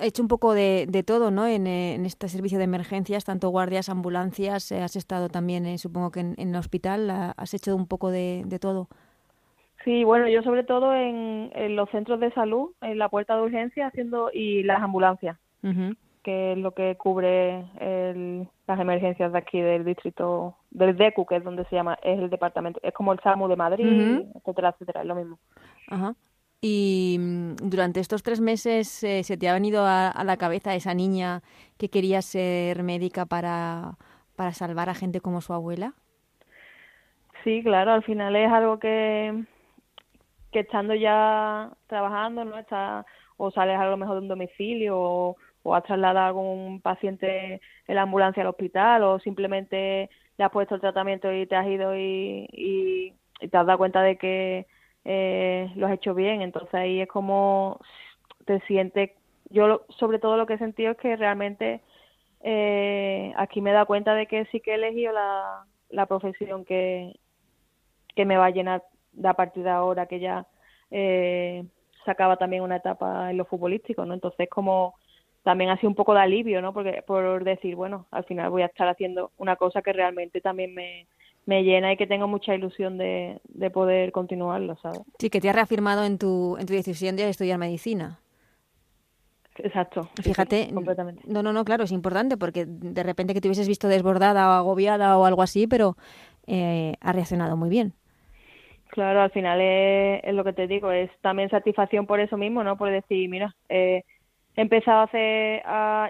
hecho 0.00 0.22
un 0.22 0.28
poco 0.28 0.54
de, 0.54 1.04
todo, 1.04 1.32
¿no? 1.32 1.46
En, 1.46 1.66
este 1.66 2.28
servicio 2.28 2.58
de 2.58 2.64
emergencias, 2.64 3.24
tanto 3.24 3.48
guardias, 3.48 3.88
ambulancias, 3.88 4.70
has 4.70 4.94
estado 4.94 5.28
también, 5.28 5.78
supongo 5.78 6.12
que 6.12 6.20
en, 6.20 6.34
el 6.38 6.56
hospital, 6.56 7.10
has 7.36 7.54
hecho 7.54 7.74
un 7.74 7.86
poco 7.88 8.10
de, 8.10 8.58
todo. 8.60 8.88
Sí, 9.84 10.04
bueno, 10.04 10.28
yo 10.28 10.42
sobre 10.42 10.62
todo 10.62 10.94
en, 10.94 11.50
los 11.74 11.90
centros 11.90 12.20
de 12.20 12.32
salud, 12.32 12.70
en 12.82 12.98
la 12.98 13.08
puerta 13.08 13.36
de 13.36 13.42
urgencia 13.42 13.88
haciendo 13.88 14.30
y 14.32 14.62
las 14.62 14.80
ambulancias 14.80 15.38
que 16.26 16.54
es 16.54 16.58
lo 16.58 16.72
que 16.72 16.96
cubre 16.96 17.64
las 18.66 18.80
emergencias 18.80 19.30
de 19.30 19.38
aquí 19.38 19.60
del 19.60 19.84
distrito 19.84 20.56
del 20.72 20.96
DECU, 20.96 21.24
que 21.24 21.36
es 21.36 21.44
donde 21.44 21.64
se 21.66 21.76
llama, 21.76 21.96
es 22.02 22.18
el 22.18 22.30
departamento, 22.30 22.80
es 22.82 22.92
como 22.92 23.12
el 23.12 23.20
SAMU 23.20 23.46
de 23.46 23.54
Madrid, 23.54 24.24
etcétera, 24.34 24.70
etcétera, 24.70 25.02
es 25.02 25.06
lo 25.06 25.14
mismo. 25.14 25.38
Ajá. 25.86 26.16
Y 26.60 27.16
mm, 27.20 27.70
durante 27.70 28.00
estos 28.00 28.24
tres 28.24 28.40
meses 28.40 29.04
eh, 29.04 29.22
se 29.22 29.36
te 29.36 29.48
ha 29.48 29.54
venido 29.54 29.84
a, 29.86 30.20
la 30.24 30.36
cabeza 30.36 30.74
esa 30.74 30.94
niña 30.94 31.42
que 31.78 31.90
quería 31.90 32.20
ser 32.22 32.82
médica 32.82 33.24
para, 33.26 33.92
para 34.34 34.50
salvar 34.50 34.88
a 34.88 34.94
gente 34.94 35.20
como 35.20 35.40
su 35.40 35.52
abuela. 35.52 35.92
Sí, 37.44 37.62
claro, 37.62 37.92
al 37.92 38.02
final 38.02 38.34
es 38.34 38.50
algo 38.50 38.80
que, 38.80 39.44
que 40.50 40.58
estando 40.58 40.92
ya 40.96 41.70
trabajando, 41.86 42.44
¿no? 42.44 42.58
Está, 42.58 43.06
o 43.36 43.52
sales 43.52 43.78
a 43.78 43.84
lo 43.84 43.96
mejor 43.96 44.16
de 44.16 44.22
un 44.22 44.28
domicilio 44.28 44.98
o, 44.98 45.36
o 45.66 45.74
has 45.74 45.82
trasladado 45.82 46.20
a 46.20 46.26
algún 46.28 46.80
paciente 46.80 47.60
en 47.88 47.94
la 47.94 48.02
ambulancia 48.02 48.42
al 48.42 48.48
hospital 48.48 49.02
o 49.02 49.18
simplemente 49.18 50.08
le 50.38 50.44
has 50.44 50.50
puesto 50.52 50.76
el 50.76 50.80
tratamiento 50.80 51.32
y 51.32 51.46
te 51.46 51.56
has 51.56 51.66
ido 51.66 51.96
y, 51.96 53.12
te 53.38 53.56
has 53.56 53.66
dado 53.66 53.78
cuenta 53.78 54.00
de 54.02 54.16
que 54.16 54.66
eh, 55.04 55.70
lo 55.74 55.86
has 55.86 55.94
hecho 55.94 56.14
bien. 56.14 56.40
Entonces 56.40 56.74
ahí 56.74 57.00
es 57.00 57.08
como 57.08 57.80
te 58.44 58.60
sientes, 58.60 59.10
yo 59.50 59.84
sobre 59.98 60.18
todo 60.20 60.36
lo 60.36 60.46
que 60.46 60.54
he 60.54 60.58
sentido 60.58 60.92
es 60.92 60.98
que 60.98 61.16
realmente 61.16 61.80
eh, 62.42 63.32
aquí 63.36 63.60
me 63.60 63.70
he 63.70 63.72
dado 63.74 63.86
cuenta 63.86 64.14
de 64.14 64.26
que 64.26 64.44
sí 64.46 64.60
que 64.60 64.70
he 64.70 64.74
elegido 64.74 65.12
la, 65.12 65.64
la 65.90 66.06
profesión 66.06 66.64
que, 66.64 67.18
que 68.14 68.24
me 68.24 68.36
va 68.36 68.46
a 68.46 68.50
llenar 68.50 68.84
de 69.12 69.28
a 69.28 69.34
partir 69.34 69.64
de 69.64 69.70
ahora 69.70 70.06
que 70.06 70.20
ya 70.20 70.46
eh, 70.92 71.64
se 72.04 72.14
también 72.38 72.62
una 72.62 72.76
etapa 72.76 73.30
en 73.30 73.36
lo 73.36 73.44
futbolístico, 73.44 74.04
¿no? 74.04 74.14
Entonces 74.14 74.48
como 74.48 74.94
también 75.46 75.70
ha 75.70 75.76
sido 75.76 75.90
un 75.90 75.94
poco 75.94 76.12
de 76.12 76.18
alivio, 76.18 76.60
¿no? 76.60 76.72
Porque 76.72 77.04
por 77.06 77.44
decir, 77.44 77.76
bueno, 77.76 78.06
al 78.10 78.24
final 78.24 78.50
voy 78.50 78.62
a 78.62 78.66
estar 78.66 78.88
haciendo 78.88 79.30
una 79.38 79.54
cosa 79.54 79.80
que 79.80 79.92
realmente 79.92 80.40
también 80.40 80.74
me, 80.74 81.06
me 81.44 81.62
llena 81.62 81.92
y 81.92 81.96
que 81.96 82.08
tengo 82.08 82.26
mucha 82.26 82.52
ilusión 82.52 82.98
de, 82.98 83.38
de 83.44 83.70
poder 83.70 84.10
continuarlo, 84.10 84.74
¿sabes? 84.82 85.02
Sí, 85.20 85.30
que 85.30 85.40
te 85.40 85.48
ha 85.48 85.52
reafirmado 85.52 86.04
en 86.04 86.18
tu, 86.18 86.56
en 86.58 86.66
tu 86.66 86.72
decisión 86.72 87.14
de 87.14 87.28
estudiar 87.28 87.58
medicina. 87.58 88.18
Exacto. 89.58 90.08
Fíjate, 90.20 90.74
completamente. 90.74 91.22
no, 91.28 91.44
no, 91.44 91.52
no, 91.52 91.64
claro, 91.64 91.84
es 91.84 91.92
importante 91.92 92.36
porque 92.36 92.64
de 92.66 93.04
repente 93.04 93.32
que 93.32 93.40
te 93.40 93.46
hubieses 93.46 93.68
visto 93.68 93.86
desbordada 93.86 94.48
o 94.48 94.52
agobiada 94.54 95.16
o 95.16 95.26
algo 95.26 95.42
así, 95.42 95.68
pero 95.68 95.96
eh, 96.48 96.94
ha 97.00 97.12
reaccionado 97.12 97.56
muy 97.56 97.68
bien. 97.68 97.92
Claro, 98.88 99.20
al 99.20 99.30
final 99.30 99.60
es, 99.60 100.24
es, 100.24 100.34
lo 100.34 100.42
que 100.42 100.52
te 100.52 100.66
digo, 100.66 100.90
es 100.90 101.08
también 101.20 101.50
satisfacción 101.50 102.04
por 102.04 102.18
eso 102.18 102.36
mismo, 102.36 102.64
¿no? 102.64 102.76
Por 102.76 102.90
decir, 102.90 103.28
mira, 103.28 103.54
eh, 103.68 104.02
he 104.56 104.62
empezado 104.62 105.00
a 105.00 105.02
hacer, 105.04 105.62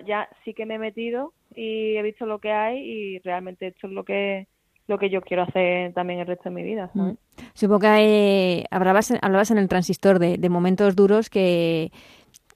ya 0.06 0.28
sí 0.44 0.54
que 0.54 0.66
me 0.66 0.76
he 0.76 0.78
metido 0.78 1.32
y 1.54 1.96
he 1.96 2.02
visto 2.02 2.26
lo 2.26 2.38
que 2.38 2.52
hay 2.52 2.78
y 2.78 3.18
realmente 3.20 3.68
esto 3.68 3.86
es 3.86 3.92
lo 3.92 4.04
que 4.04 4.46
lo 4.88 4.98
que 4.98 5.10
yo 5.10 5.20
quiero 5.20 5.42
hacer 5.42 5.92
también 5.94 6.20
el 6.20 6.28
resto 6.28 6.48
de 6.48 6.54
mi 6.54 6.62
vida. 6.62 6.90
Mm. 6.94 7.10
Supongo 7.54 7.80
que 7.80 8.66
hablabas, 8.70 9.12
hablabas 9.20 9.50
en 9.50 9.58
el 9.58 9.68
transistor 9.68 10.20
de, 10.20 10.38
de 10.38 10.48
momentos 10.48 10.94
duros 10.94 11.28
que, 11.28 11.90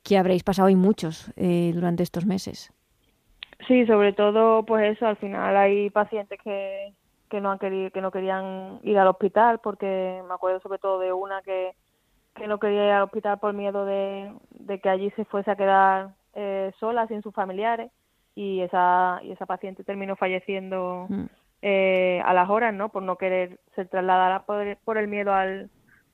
que 0.04 0.16
habréis 0.16 0.44
pasado 0.44 0.68
y 0.68 0.76
muchos 0.76 1.32
eh, 1.36 1.72
durante 1.74 2.02
estos 2.02 2.26
meses. 2.26 2.72
Sí, 3.66 3.84
sobre 3.86 4.12
todo, 4.12 4.64
pues 4.64 4.96
eso, 4.96 5.06
al 5.06 5.16
final 5.16 5.56
hay 5.56 5.90
pacientes 5.90 6.38
que, 6.42 6.92
que 7.28 7.40
no 7.40 7.50
han 7.50 7.58
querido, 7.58 7.90
que 7.90 8.00
no 8.00 8.10
querían 8.10 8.78
ir 8.82 8.98
al 8.98 9.08
hospital, 9.08 9.60
porque 9.62 10.22
me 10.26 10.34
acuerdo 10.34 10.60
sobre 10.60 10.78
todo 10.78 10.98
de 10.98 11.12
una 11.12 11.42
que, 11.42 11.72
que 12.40 12.48
no 12.48 12.58
quería 12.58 12.86
ir 12.86 12.92
al 12.92 13.02
hospital 13.02 13.38
por 13.38 13.52
miedo 13.52 13.84
de, 13.84 14.32
de 14.50 14.80
que 14.80 14.88
allí 14.88 15.10
se 15.10 15.26
fuese 15.26 15.50
a 15.50 15.56
quedar 15.56 16.14
eh, 16.34 16.72
sola, 16.80 17.06
sin 17.06 17.22
sus 17.22 17.34
familiares, 17.34 17.90
y 18.34 18.62
esa, 18.62 19.20
y 19.22 19.32
esa 19.32 19.44
paciente 19.44 19.84
terminó 19.84 20.16
falleciendo 20.16 21.06
mm. 21.10 21.24
eh, 21.60 22.22
a 22.24 22.32
las 22.32 22.48
horas, 22.48 22.72
¿no? 22.72 22.88
Por 22.88 23.02
no 23.02 23.16
querer 23.16 23.60
ser 23.74 23.88
trasladada 23.88 24.46
por, 24.46 24.76
por 24.78 24.96
el 24.96 25.08
miedo 25.08 25.34
al, 25.34 25.68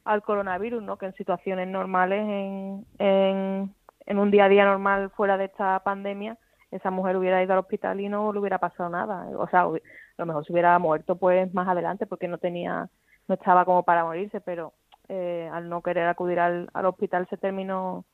al 0.04 0.22
coronavirus, 0.22 0.82
¿no? 0.82 0.98
Que 0.98 1.06
en 1.06 1.14
situaciones 1.14 1.68
normales, 1.68 2.22
en, 2.22 2.86
en, 2.98 3.74
en 4.06 4.18
un 4.18 4.30
día 4.32 4.46
a 4.46 4.48
día 4.48 4.64
normal 4.64 5.10
fuera 5.10 5.36
de 5.38 5.44
esta 5.44 5.78
pandemia, 5.80 6.36
esa 6.72 6.90
mujer 6.90 7.16
hubiera 7.16 7.40
ido 7.40 7.52
al 7.52 7.60
hospital 7.60 8.00
y 8.00 8.08
no 8.08 8.32
le 8.32 8.40
hubiera 8.40 8.58
pasado 8.58 8.90
nada. 8.90 9.28
O 9.38 9.46
sea, 9.48 9.60
a 9.60 9.70
lo 10.18 10.26
mejor 10.26 10.44
se 10.44 10.52
hubiera 10.52 10.76
muerto 10.80 11.14
pues 11.14 11.54
más 11.54 11.68
adelante 11.68 12.06
porque 12.06 12.26
no 12.26 12.38
tenía, 12.38 12.88
no 13.28 13.34
estaba 13.36 13.64
como 13.64 13.84
para 13.84 14.04
morirse, 14.04 14.40
pero 14.40 14.72
eh, 15.08 15.48
al 15.52 15.68
no 15.68 15.82
querer 15.82 16.08
acudir 16.08 16.40
al, 16.40 16.68
al 16.72 16.86
hospital 16.86 17.26
se 17.28 17.36
terminó 17.36 18.04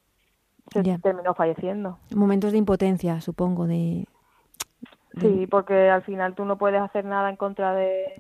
se 0.71 0.83
terminó 0.99 1.35
falleciendo. 1.35 1.99
Momentos 2.15 2.53
de 2.53 2.59
impotencia, 2.59 3.21
supongo, 3.21 3.67
de, 3.67 4.07
Sí, 5.21 5.47
porque 5.47 5.91
al 5.91 6.03
final 6.03 6.35
tú 6.35 6.45
no 6.45 6.57
puedes 6.57 6.81
hacer 6.81 7.05
nada 7.05 7.29
en 7.29 7.37
contra 7.37 7.75
de, 7.75 8.15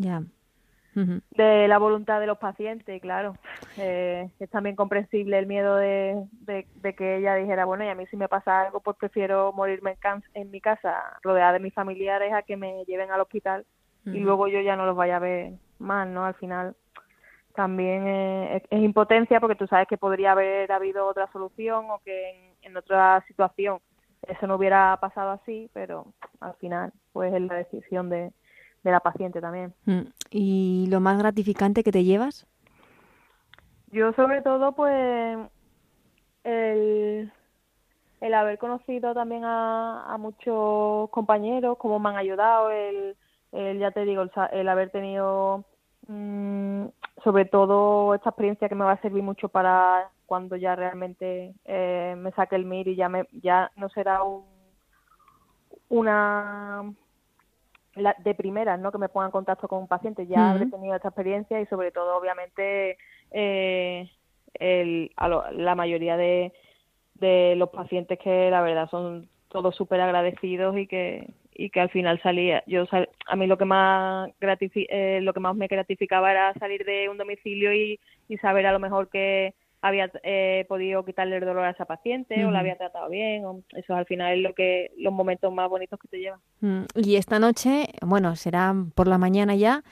de 0.95 1.69
la 1.69 1.79
voluntad 1.79 2.21
de 2.21 2.27
los 2.27 2.37
pacientes, 2.39 3.01
claro. 3.01 3.35
Eh, 3.79 4.31
es 4.39 4.51
también 4.51 4.77
comprensible 4.77 5.39
el 5.39 5.47
miedo 5.47 5.77
de, 5.77 6.27
de, 6.41 6.95
que 6.95 7.17
ella 7.17 7.35
dijera, 7.35 7.65
bueno, 7.65 7.85
y 7.85 7.89
a 7.89 7.95
mí 7.95 8.07
si 8.07 8.17
me 8.17 8.29
pasa 8.29 8.61
algo, 8.61 8.81
pues 8.81 8.97
prefiero 8.99 9.53
morirme 9.53 9.97
en, 10.03 10.23
en 10.35 10.51
mi 10.51 10.61
casa, 10.61 11.19
rodeada 11.23 11.55
de 11.55 11.61
mis 11.61 11.73
familiares, 11.73 12.33
a 12.33 12.43
que 12.43 12.57
me 12.57 12.85
lleven 12.85 13.11
al 13.11 13.21
hospital 13.21 13.65
y 14.05 14.19
luego 14.19 14.49
yo 14.49 14.61
ya 14.61 14.75
no 14.75 14.85
los 14.85 14.97
vaya 14.97 15.17
a 15.17 15.21
ver 15.21 15.53
más, 15.79 16.09
¿no? 16.09 16.25
Al 16.25 16.35
final 16.35 16.75
también 17.55 18.07
es, 18.07 18.63
impotencia 18.71 19.41
porque 19.41 19.57
tú 19.57 19.67
sabes 19.67 19.89
que 19.89 19.99
podría 19.99 20.33
haber 20.33 20.71
habido 20.73 21.07
otra 21.07 21.31
solución 21.33 21.91
o 21.91 22.01
que 22.05 22.55
en, 22.63 22.77
otra 22.77 23.25
situación 23.27 23.79
eso 24.27 24.47
no 24.47 24.57
hubiera 24.57 24.97
pasado 25.01 25.31
así, 25.31 25.71
pero 25.73 26.07
al 26.41 26.55
final 26.55 26.93
pues 27.13 27.33
es 27.35 27.41
la 27.43 27.55
decisión 27.55 28.09
de, 28.09 28.33
de 28.83 28.91
la 28.91 29.01
paciente 29.01 29.41
también. 29.41 29.75
Mm. 29.85 30.03
¿Y 30.31 30.87
lo 30.91 31.01
más 31.01 31.19
gratificante 31.19 31.83
que 31.83 31.93
te 31.93 32.05
llevas? 32.05 32.47
Yo 33.91 34.13
sobre 34.15 34.41
todo 34.43 34.73
pues 34.73 35.39
el, 36.45 37.33
el 38.21 38.35
haber 38.35 38.59
conocido 38.59 39.15
también 39.15 39.45
a, 39.45 40.05
a 40.13 40.17
muchos 40.17 41.11
compañeros, 41.11 41.77
cómo 41.79 41.99
me 41.99 42.11
han 42.11 42.17
ayudado, 42.17 42.71
el, 42.71 43.17
el 43.53 43.79
ya 43.79 43.91
te 43.91 44.05
digo, 44.05 44.25
el, 44.53 44.69
haber 44.69 44.91
tenido 44.91 45.65
mm, 46.07 46.87
sobre 47.25 47.45
todo 47.45 48.15
esta 48.15 48.31
experiencia 48.31 48.69
que 48.69 48.75
me 48.75 48.85
va 48.85 48.93
a 48.93 49.01
servir 49.01 49.23
mucho 49.23 49.49
para 49.49 50.11
cuando 50.27 50.57
ya 50.57 50.75
realmente 50.75 51.55
eh, 51.65 52.15
me 52.17 52.33
saque 52.33 52.57
el 52.57 52.65
MIR 52.65 52.89
y 52.89 52.97
ya, 52.97 53.09
me, 53.09 53.27
ya 53.33 53.71
no 53.77 53.89
será 53.91 54.23
un, 54.23 54.45
una 55.89 56.93
de 57.95 58.35
primeras, 58.35 58.81
¿no? 58.81 58.91
Que 58.91 58.99
me 58.99 59.11
ponga 59.11 59.27
en 59.27 59.33
contacto 59.33 59.69
con 59.69 59.81
un 59.81 59.89
paciente. 59.89 60.27
Ya 60.27 60.51
habré 60.51 60.67
tenido 60.67 60.97
esta 60.97 61.09
experiencia 61.09 61.61
y 61.61 61.67
sobre 61.67 61.93
todo, 61.93 62.17
obviamente, 62.17 62.97
eh, 63.31 64.11
el, 64.55 65.11
la 65.19 65.75
mayoría 65.75 66.17
de, 66.17 66.53
de 67.15 67.55
los 67.57 67.69
pacientes 67.69 68.19
que 68.19 68.51
la 68.51 68.63
verdad 68.63 68.89
son 68.91 69.29
todos 69.49 69.77
súper 69.77 70.01
agradecidos 70.01 70.77
y 70.79 70.87
que 70.87 71.31
y 71.55 71.71
que 71.71 71.81
al 71.81 71.91
final 71.91 72.21
salía 72.23 72.63
yo 72.67 72.85
a 73.27 73.37
mí 73.37 73.47
lo 73.47 73.59
que 73.59 73.65
más 73.65 74.31
eh, 74.41 75.21
lo 75.23 75.33
que 75.33 75.41
más 75.41 75.55
me 75.55 75.67
gratificaba 75.67 76.31
era 76.31 76.55
salir 76.55 76.85
de 76.85 77.09
un 77.09 77.19
domicilio 77.19 77.73
y, 77.73 78.01
y 78.29 78.39
saber 78.39 78.67
a 78.67 78.73
lo 78.73 78.79
mejor 78.79 79.09
que 79.09 79.55
había 79.83 80.11
eh, 80.23 80.65
podido 80.69 81.05
quitarle 81.05 81.37
el 81.37 81.45
dolor 81.45 81.65
a 81.65 81.71
esa 81.71 81.85
paciente 81.85 82.45
o 82.45 82.51
la 82.53 82.61
había 82.61 82.77
tratado 82.77 83.11
bien. 83.11 83.45
O, 83.45 83.63
eso 83.75 83.95
al 83.95 84.07
final 84.07 84.37
es 84.37 84.43
lo 84.43 84.55
que 84.55 84.93
los 84.97 85.13
momentos 85.13 85.53
más 85.53 85.69
bonitos 85.69 85.99
que 85.99 86.09
te 86.09 86.19
llevan. 86.19 86.41
Mm, 86.61 86.85
y 86.95 87.17
esta 87.17 87.41
noche, 87.41 87.89
bueno, 88.01 88.37
será 88.37 88.75
por 88.95 89.09
la 89.09 89.19
mañana 89.19 89.57
ya. 89.57 89.83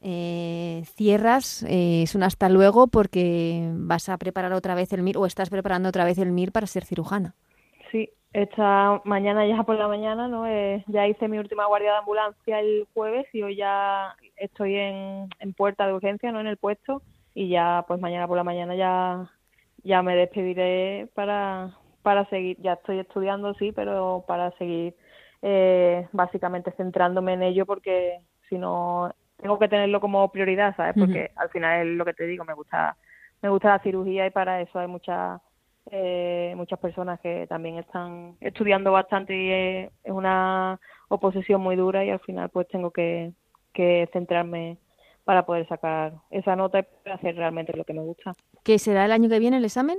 Eh, 0.00 0.82
cierras, 0.96 1.64
eh, 1.64 2.02
es 2.02 2.14
un 2.14 2.22
hasta 2.22 2.48
luego 2.48 2.86
porque 2.86 3.68
vas 3.74 4.08
a 4.08 4.16
preparar 4.16 4.52
otra 4.52 4.74
vez 4.74 4.92
el 4.92 5.02
MIR 5.02 5.18
o 5.18 5.26
estás 5.26 5.50
preparando 5.50 5.88
otra 5.88 6.04
vez 6.04 6.18
el 6.18 6.32
MIR 6.32 6.52
para 6.52 6.66
ser 6.66 6.84
cirujana. 6.84 7.34
Sí, 7.90 8.10
esta 8.32 9.02
mañana 9.04 9.46
ya 9.46 9.62
por 9.62 9.76
la 9.76 9.88
mañana, 9.88 10.28
¿no? 10.28 10.46
ya 10.86 11.06
hice 11.06 11.28
mi 11.28 11.38
última 11.38 11.66
guardia 11.66 11.92
de 11.92 11.98
ambulancia 11.98 12.60
el 12.60 12.86
jueves 12.94 13.26
y 13.32 13.42
hoy 13.42 13.56
ya 13.56 14.16
estoy 14.36 14.76
en, 14.76 15.28
en 15.38 15.52
puerta 15.52 15.86
de 15.86 15.92
urgencia, 15.92 16.32
¿no? 16.32 16.40
En 16.40 16.46
el 16.46 16.56
puesto 16.56 17.02
y 17.34 17.48
ya 17.48 17.84
pues 17.86 18.00
mañana 18.00 18.26
por 18.26 18.36
la 18.36 18.44
mañana 18.44 18.74
ya 18.74 19.30
ya 19.84 20.02
me 20.02 20.16
despediré 20.16 21.08
para 21.14 21.76
para 22.02 22.26
seguir 22.26 22.56
ya 22.60 22.74
estoy 22.74 22.98
estudiando 22.98 23.54
sí 23.54 23.72
pero 23.72 24.24
para 24.26 24.50
seguir 24.52 24.94
eh, 25.40 26.06
básicamente 26.12 26.72
centrándome 26.72 27.34
en 27.34 27.42
ello 27.42 27.66
porque 27.66 28.20
si 28.48 28.58
no 28.58 29.14
tengo 29.38 29.58
que 29.58 29.68
tenerlo 29.68 30.00
como 30.00 30.30
prioridad 30.30 30.76
sabes 30.76 30.94
porque 30.98 31.30
al 31.36 31.48
final 31.50 31.88
es 31.88 31.96
lo 31.96 32.04
que 32.04 32.14
te 32.14 32.26
digo 32.26 32.44
me 32.44 32.54
gusta 32.54 32.96
me 33.40 33.48
gusta 33.48 33.70
la 33.70 33.78
cirugía 33.80 34.26
y 34.26 34.30
para 34.30 34.60
eso 34.60 34.78
hay 34.78 34.86
muchas 34.86 35.40
eh, 35.90 36.54
muchas 36.56 36.78
personas 36.78 37.20
que 37.20 37.46
también 37.48 37.78
están 37.78 38.36
estudiando 38.40 38.92
bastante 38.92 39.36
y 39.36 39.50
es, 39.50 39.90
es 40.04 40.12
una 40.12 40.78
oposición 41.08 41.60
muy 41.60 41.76
dura 41.76 42.04
y 42.04 42.10
al 42.10 42.20
final 42.20 42.48
pues 42.50 42.68
tengo 42.68 42.90
que, 42.90 43.32
que 43.72 44.08
centrarme 44.12 44.78
para 45.24 45.44
poder 45.44 45.66
sacar 45.68 46.14
esa 46.30 46.56
nota 46.56 46.80
y 46.80 47.10
hacer 47.10 47.36
realmente 47.36 47.76
lo 47.76 47.84
que 47.84 47.94
me 47.94 48.02
gusta. 48.02 48.32
¿Qué 48.64 48.78
será 48.78 49.04
el 49.04 49.12
año 49.12 49.28
que 49.28 49.38
viene 49.38 49.58
el 49.58 49.64
examen? 49.64 49.98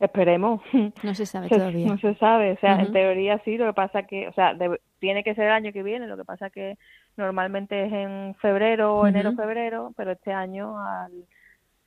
Esperemos. 0.00 0.60
No 1.02 1.14
se 1.14 1.26
sabe 1.26 1.48
todavía. 1.50 1.86
No 1.86 1.98
se 1.98 2.14
sabe, 2.16 2.52
o 2.52 2.58
sea, 2.58 2.80
en 2.80 2.92
teoría 2.92 3.40
sí, 3.44 3.56
lo 3.56 3.66
que 3.66 3.74
pasa 3.74 4.02
que, 4.04 4.28
o 4.28 4.32
sea, 4.32 4.56
tiene 4.98 5.22
que 5.22 5.34
ser 5.34 5.46
el 5.46 5.52
año 5.52 5.72
que 5.72 5.82
viene, 5.82 6.06
lo 6.06 6.16
que 6.16 6.24
pasa 6.24 6.50
que 6.50 6.78
normalmente 7.16 7.86
es 7.86 7.92
en 7.92 8.34
febrero 8.36 8.96
o 8.96 9.06
enero, 9.06 9.32
febrero, 9.34 9.92
pero 9.96 10.12
este 10.12 10.32
año 10.32 10.78
al, 10.78 11.12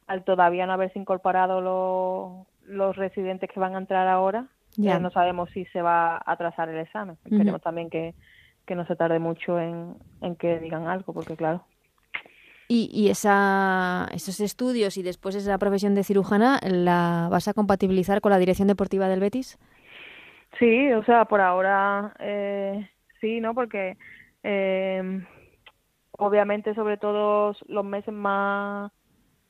al 0.08 0.24
todavía 0.24 0.66
no 0.66 0.74
haberse 0.74 1.00
incorporado 1.00 1.60
los, 1.60 2.48
los 2.68 2.96
residentes 2.96 3.50
que 3.52 3.60
van 3.60 3.76
a 3.76 3.80
entrar 3.80 4.08
ahora, 4.08 4.48
ya 4.76 5.00
no 5.00 5.10
sabemos 5.10 5.50
si 5.52 5.66
se 5.66 5.82
va 5.82 6.18
a 6.18 6.32
atrasar 6.32 6.70
el 6.70 6.78
examen. 6.78 7.18
Esperemos 7.26 7.62
también 7.62 7.90
que, 7.90 8.14
que 8.66 8.76
no 8.76 8.86
se 8.86 8.96
tarde 8.96 9.18
mucho 9.18 9.60
en, 9.60 9.96
en 10.22 10.36
que 10.36 10.60
digan 10.60 10.88
algo, 10.88 11.14
porque 11.14 11.36
claro, 11.36 11.64
y, 12.70 12.90
y 12.92 13.10
esa, 13.10 14.10
esos 14.14 14.42
estudios 14.42 14.98
y 14.98 15.04
después 15.04 15.36
esa 15.36 15.58
profesión 15.58 15.96
de 15.96 16.04
cirujana, 16.04 16.60
¿la 16.70 17.30
vas 17.32 17.48
a 17.48 17.54
compatibilizar 17.54 18.20
con 18.20 18.32
la 18.32 18.38
dirección 18.38 18.68
deportiva 18.68 19.08
del 19.08 19.22
Betis? 19.22 19.58
Sí, 20.60 20.92
o 20.92 21.04
sea, 21.06 21.26
por 21.26 21.40
ahora 21.40 22.14
eh, 22.20 22.90
sí, 23.22 23.40
¿no? 23.40 23.54
Porque 23.54 23.98
eh, 24.44 25.26
obviamente 26.12 26.76
sobre 26.76 26.98
todo 26.98 27.56
los 27.68 27.86
meses 27.86 28.14
más 28.14 28.92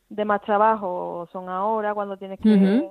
de 0.10 0.24
más 0.24 0.42
trabajo 0.42 1.28
son 1.32 1.50
ahora, 1.50 1.94
cuando 1.96 2.18
tienes 2.18 2.40
que 2.40 2.88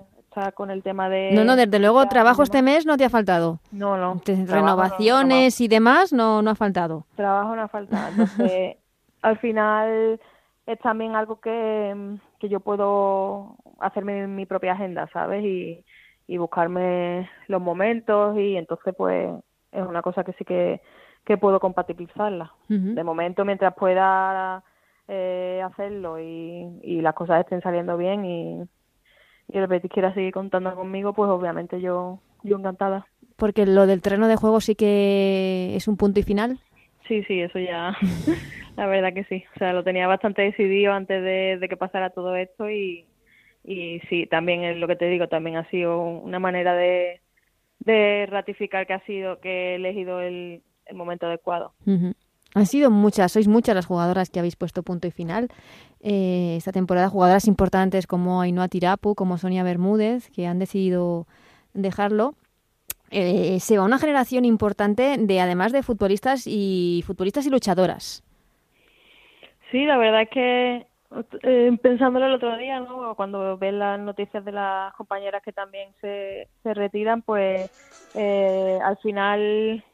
con 0.54 0.70
el 0.70 0.82
tema 0.82 1.08
de... 1.08 1.32
No, 1.32 1.44
no, 1.44 1.56
desde 1.56 1.78
luego 1.78 2.06
trabajo 2.06 2.42
este 2.42 2.62
mes 2.62 2.86
no 2.86 2.96
te 2.96 3.04
ha 3.04 3.10
faltado. 3.10 3.60
No, 3.72 3.96
no. 3.96 4.20
Renovaciones 4.24 5.60
y 5.60 5.68
demás 5.68 6.12
no, 6.12 6.42
no 6.42 6.50
ha 6.50 6.54
faltado. 6.54 7.06
Trabajo 7.16 7.56
no 7.56 7.62
ha 7.62 7.68
faltado. 7.68 8.08
Entonces, 8.10 8.76
al 9.22 9.38
final 9.38 10.20
es 10.66 10.78
también 10.80 11.16
algo 11.16 11.40
que, 11.40 12.18
que 12.38 12.48
yo 12.48 12.60
puedo 12.60 13.56
hacerme 13.80 14.26
mi 14.26 14.46
propia 14.46 14.72
agenda, 14.72 15.08
¿sabes? 15.12 15.44
Y, 15.44 15.84
y 16.26 16.38
buscarme 16.38 17.30
los 17.46 17.62
momentos 17.62 18.36
y 18.36 18.56
entonces 18.56 18.94
pues 18.96 19.30
es 19.72 19.86
una 19.86 20.02
cosa 20.02 20.24
que 20.24 20.32
sí 20.32 20.44
que, 20.44 20.80
que 21.24 21.38
puedo 21.38 21.60
compatibilizarla. 21.60 22.52
De 22.68 23.04
momento, 23.04 23.44
mientras 23.44 23.74
pueda 23.74 24.62
eh, 25.08 25.62
hacerlo 25.64 26.20
y, 26.20 26.80
y 26.82 27.00
las 27.00 27.14
cosas 27.14 27.40
estén 27.40 27.62
saliendo 27.62 27.96
bien 27.96 28.24
y, 28.24 28.62
y 29.48 29.58
el 29.58 29.66
Betis 29.66 29.90
quiera 29.90 30.12
seguir 30.14 30.32
contando 30.32 30.74
conmigo, 30.74 31.12
pues 31.12 31.30
obviamente 31.30 31.80
yo, 31.80 32.20
yo 32.42 32.58
encantada. 32.58 33.06
Porque 33.36 33.66
lo 33.66 33.86
del 33.86 34.02
terreno 34.02 34.28
de 34.28 34.36
juego 34.36 34.60
sí 34.60 34.74
que 34.74 35.76
es 35.76 35.88
un 35.88 35.96
punto 35.96 36.20
y 36.20 36.22
final. 36.22 36.58
Sí, 37.06 37.22
sí, 37.24 37.40
eso 37.40 37.58
ya, 37.58 37.96
la 38.76 38.86
verdad 38.86 39.12
que 39.12 39.24
sí. 39.24 39.44
O 39.54 39.58
sea, 39.58 39.72
lo 39.72 39.84
tenía 39.84 40.06
bastante 40.06 40.42
decidido 40.42 40.92
antes 40.92 41.22
de, 41.22 41.66
que 41.68 41.76
pasara 41.76 42.10
todo 42.10 42.34
esto 42.36 42.68
y, 42.70 43.06
y 43.64 44.00
sí, 44.08 44.26
también 44.26 44.64
es 44.64 44.76
lo 44.78 44.88
que 44.88 44.96
te 44.96 45.08
digo, 45.08 45.28
también 45.28 45.56
ha 45.56 45.68
sido 45.70 46.00
una 46.00 46.38
manera 46.38 46.74
de, 46.74 47.20
de 47.80 48.26
ratificar 48.26 48.86
que 48.86 48.94
ha 48.94 49.04
sido 49.04 49.40
que 49.40 49.72
he 49.72 49.74
elegido 49.76 50.20
el, 50.20 50.62
el 50.86 50.96
momento 50.96 51.26
adecuado. 51.26 51.72
Han 52.56 52.64
sido 52.64 52.90
muchas, 52.90 53.32
sois 53.32 53.48
muchas 53.48 53.74
las 53.74 53.84
jugadoras 53.84 54.30
que 54.30 54.38
habéis 54.38 54.56
puesto 54.56 54.82
punto 54.82 55.06
y 55.06 55.10
final 55.10 55.48
eh, 56.00 56.54
esta 56.56 56.72
temporada, 56.72 57.10
jugadoras 57.10 57.46
importantes 57.48 58.06
como 58.06 58.40
Ainhoa 58.40 58.68
Tirapu, 58.68 59.14
como 59.14 59.36
Sonia 59.36 59.62
Bermúdez, 59.62 60.30
que 60.30 60.46
han 60.46 60.58
decidido 60.58 61.26
dejarlo. 61.74 62.32
Eh, 63.10 63.60
se 63.60 63.76
va 63.76 63.84
una 63.84 63.98
generación 63.98 64.46
importante 64.46 65.16
de 65.18 65.38
además 65.38 65.70
de 65.70 65.82
futbolistas 65.82 66.46
y 66.46 67.04
futbolistas 67.06 67.46
y 67.46 67.50
luchadoras. 67.50 68.24
Sí, 69.70 69.84
la 69.84 69.98
verdad 69.98 70.22
es 70.22 70.30
que 70.30 70.86
eh, 71.42 71.78
pensándolo 71.82 72.24
el 72.24 72.32
otro 72.32 72.56
día, 72.56 72.82
cuando 73.16 73.58
ves 73.58 73.74
las 73.74 74.00
noticias 74.00 74.42
de 74.46 74.52
las 74.52 74.94
compañeras 74.94 75.42
que 75.42 75.52
también 75.52 75.90
se, 76.00 76.48
se 76.62 76.72
retiran, 76.72 77.20
pues 77.20 77.70
eh, 78.14 78.78
al 78.82 78.96
final 78.96 79.84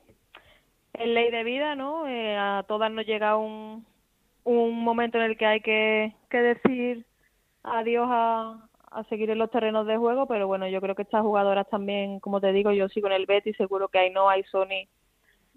es 1.03 1.09
ley 1.09 1.31
de 1.31 1.45
vida, 1.45 1.75
¿no? 1.75 2.07
Eh, 2.07 2.37
a 2.37 2.65
todas 2.67 2.91
nos 2.91 3.07
llega 3.07 3.37
un, 3.37 3.85
un 4.45 4.85
momento 4.85 5.19
en 5.19 5.25
el 5.25 5.37
que 5.37 5.47
hay 5.47 5.61
que, 5.61 6.15
decir 6.31 7.07
adiós 7.63 8.09
a, 8.11 8.69
a 8.91 9.05
seguir 9.05 9.31
en 9.31 9.39
los 9.39 9.51
terrenos 9.51 9.87
de 9.87 9.97
juego, 9.97 10.27
pero 10.27 10.47
bueno, 10.47 10.67
yo 10.69 10.81
creo 10.81 10.95
que 10.95 11.03
estas 11.03 11.23
jugadoras 11.23 11.69
también, 11.69 12.21
como 12.21 12.41
te 12.41 12.53
digo, 12.53 12.73
yo 12.73 12.89
sigo 12.89 13.07
en 13.09 13.15
el 13.15 13.27
Betis, 13.27 13.57
seguro 13.57 13.89
que 13.89 13.99
Ainhoa 13.99 14.39
y 14.39 14.45
Sony 14.45 14.89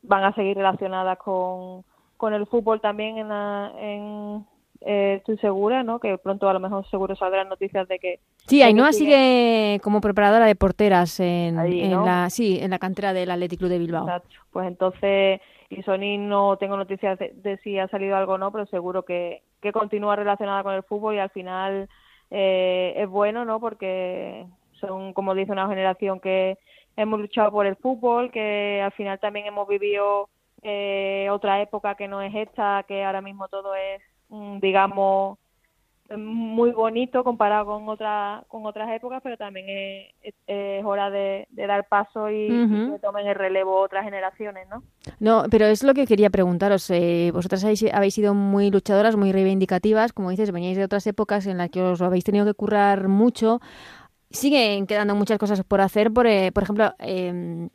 van 0.03 0.23
a 0.23 0.33
seguir 0.33 0.57
relacionadas 0.57 1.17
con, 1.17 1.83
con 2.17 2.33
el 2.33 2.45
fútbol 2.47 2.81
también 2.81 3.17
en, 3.17 3.31
en 3.31 4.45
eh, 4.81 5.15
estoy 5.17 5.37
segura, 5.37 5.83
¿no? 5.83 5.99
Que 5.99 6.17
pronto 6.17 6.49
a 6.49 6.53
lo 6.53 6.59
mejor 6.59 6.87
seguro 6.89 7.15
saldrán 7.15 7.49
noticias 7.49 7.87
de 7.87 7.99
que... 7.99 8.19
Sí, 8.47 8.61
Ainhoa 8.61 8.91
sigue 8.91 9.79
como 9.83 10.01
preparadora 10.01 10.45
de 10.45 10.55
porteras 10.55 11.19
en, 11.19 11.55
la, 11.55 12.29
sí, 12.29 12.59
en 12.61 12.71
la 12.71 12.79
cantera 12.79 13.13
del 13.13 13.31
Athletic 13.31 13.59
Club 13.59 13.71
de 13.71 13.79
Bilbao. 13.79 14.03
Exacto. 14.03 14.35
Pues 14.51 14.67
entonces, 14.67 15.41
y 15.69 15.81
Sony 15.83 16.17
no 16.19 16.57
tengo 16.57 16.77
noticias 16.77 17.17
de, 17.17 17.59
si 17.63 17.79
ha 17.79 17.87
salido 17.87 18.15
algo 18.15 18.33
o 18.33 18.37
no, 18.37 18.51
pero 18.51 18.65
seguro 18.67 19.03
que, 19.03 19.41
que 19.61 19.71
continúa 19.71 20.15
relacionada 20.15 20.63
con 20.63 20.73
el 20.73 20.83
fútbol 20.83 21.15
y 21.15 21.19
al 21.19 21.31
final 21.31 21.89
eh, 22.29 22.93
es 22.97 23.09
bueno, 23.09 23.45
¿no? 23.45 23.59
Porque 23.59 24.45
son, 24.73 25.13
como 25.13 25.33
dice, 25.33 25.51
una 25.51 25.67
generación 25.67 26.19
que 26.19 26.57
hemos 26.95 27.19
luchado 27.19 27.51
por 27.51 27.65
el 27.65 27.75
fútbol, 27.75 28.31
que 28.31 28.81
al 28.83 28.91
final 28.91 29.19
también 29.19 29.47
hemos 29.47 29.67
vivido 29.67 30.29
eh, 30.61 31.27
otra 31.31 31.61
época 31.61 31.95
que 31.95 32.07
no 32.07 32.21
es 32.21 32.33
esta, 32.33 32.83
que 32.87 33.03
ahora 33.03 33.21
mismo 33.21 33.47
todo 33.47 33.75
es, 33.75 34.01
digamos, 34.29 35.37
muy 36.15 36.71
bonito 36.71 37.23
comparado 37.23 37.65
con 37.65 37.89
otra, 37.89 38.43
con 38.47 38.65
otras 38.65 38.89
épocas, 38.91 39.21
pero 39.23 39.37
también 39.37 39.65
es, 40.21 40.35
es, 40.45 40.85
hora 40.85 41.09
de, 41.09 41.47
dar 41.49 41.87
paso 41.87 42.29
y, 42.29 42.47
que 42.47 42.99
tomen 43.01 43.25
el 43.25 43.35
relevo 43.35 43.81
otras 43.81 44.03
generaciones, 44.03 44.67
¿no? 44.69 44.83
No, 45.19 45.45
pero 45.49 45.65
es 45.65 45.83
lo 45.83 45.93
que 45.95 46.05
quería 46.05 46.29
preguntaros. 46.29 46.89
Eh, 46.91 47.31
vosotras 47.33 47.63
habéis, 47.63 47.85
habéis, 47.91 48.13
sido 48.13 48.35
muy 48.35 48.69
luchadoras, 48.69 49.15
muy 49.15 49.31
reivindicativas, 49.31 50.13
como 50.13 50.29
dices, 50.29 50.51
veníais 50.51 50.77
de 50.77 50.83
otras 50.83 51.07
épocas 51.07 51.47
en 51.47 51.57
las 51.57 51.71
que 51.71 51.81
os 51.81 52.01
habéis 52.01 52.23
tenido 52.23 52.45
que 52.45 52.53
currar 52.53 53.07
mucho. 53.07 53.59
Siguen 54.29 54.85
quedando 54.85 55.15
muchas 55.15 55.39
cosas 55.39 55.63
por 55.63 55.81
hacer, 55.81 56.11
por, 56.11 56.27
eh, 56.27 56.51
por 56.51 56.63
ejemplo... 56.63 56.93
Eh, 56.99 57.69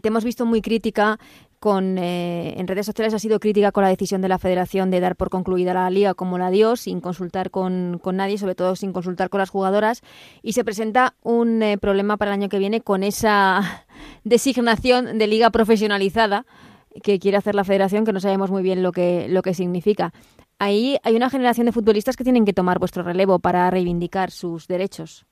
te 0.00 0.08
hemos 0.08 0.24
visto 0.24 0.46
muy 0.46 0.62
crítica 0.62 1.18
con, 1.62 1.96
eh, 1.96 2.58
en 2.58 2.66
redes 2.66 2.86
sociales 2.86 3.14
ha 3.14 3.20
sido 3.20 3.38
crítica 3.38 3.70
con 3.70 3.84
la 3.84 3.88
decisión 3.88 4.20
de 4.20 4.26
la 4.26 4.38
Federación 4.38 4.90
de 4.90 4.98
dar 4.98 5.14
por 5.14 5.30
concluida 5.30 5.72
la 5.72 5.88
liga 5.90 6.12
como 6.12 6.36
la 6.36 6.50
dio, 6.50 6.74
sin 6.74 7.00
consultar 7.00 7.52
con, 7.52 8.00
nadie, 8.04 8.36
sobre 8.36 8.56
todo 8.56 8.74
sin 8.74 8.92
consultar 8.92 9.30
con 9.30 9.38
las 9.38 9.50
jugadoras, 9.50 10.02
y 10.42 10.54
se 10.54 10.64
presenta 10.64 11.14
un 11.22 11.62
eh, 11.62 11.78
problema 11.78 12.16
para 12.16 12.32
el 12.32 12.40
año 12.40 12.48
que 12.48 12.58
viene 12.58 12.80
con 12.80 13.04
esa 13.04 13.86
designación 14.24 15.18
de 15.18 15.26
liga 15.28 15.50
profesionalizada 15.50 16.46
que 17.00 17.20
quiere 17.20 17.36
hacer 17.36 17.54
la 17.54 17.62
Federación, 17.62 18.04
que 18.04 18.12
no 18.12 18.18
sabemos 18.18 18.50
muy 18.50 18.64
bien 18.64 18.82
lo 18.82 18.90
que, 18.90 19.28
lo 19.28 19.42
que 19.42 19.54
significa. 19.54 20.10
Ahí 20.58 20.96
hay 21.04 21.14
una 21.14 21.30
generación 21.30 21.66
de 21.66 21.72
futbolistas 21.72 22.16
que 22.16 22.24
tienen 22.24 22.44
que 22.44 22.52
tomar 22.52 22.80
vuestro 22.80 23.04
relevo 23.04 23.38
para 23.38 23.70
reivindicar 23.70 24.32
sus 24.32 24.66
derechos. 24.66 25.26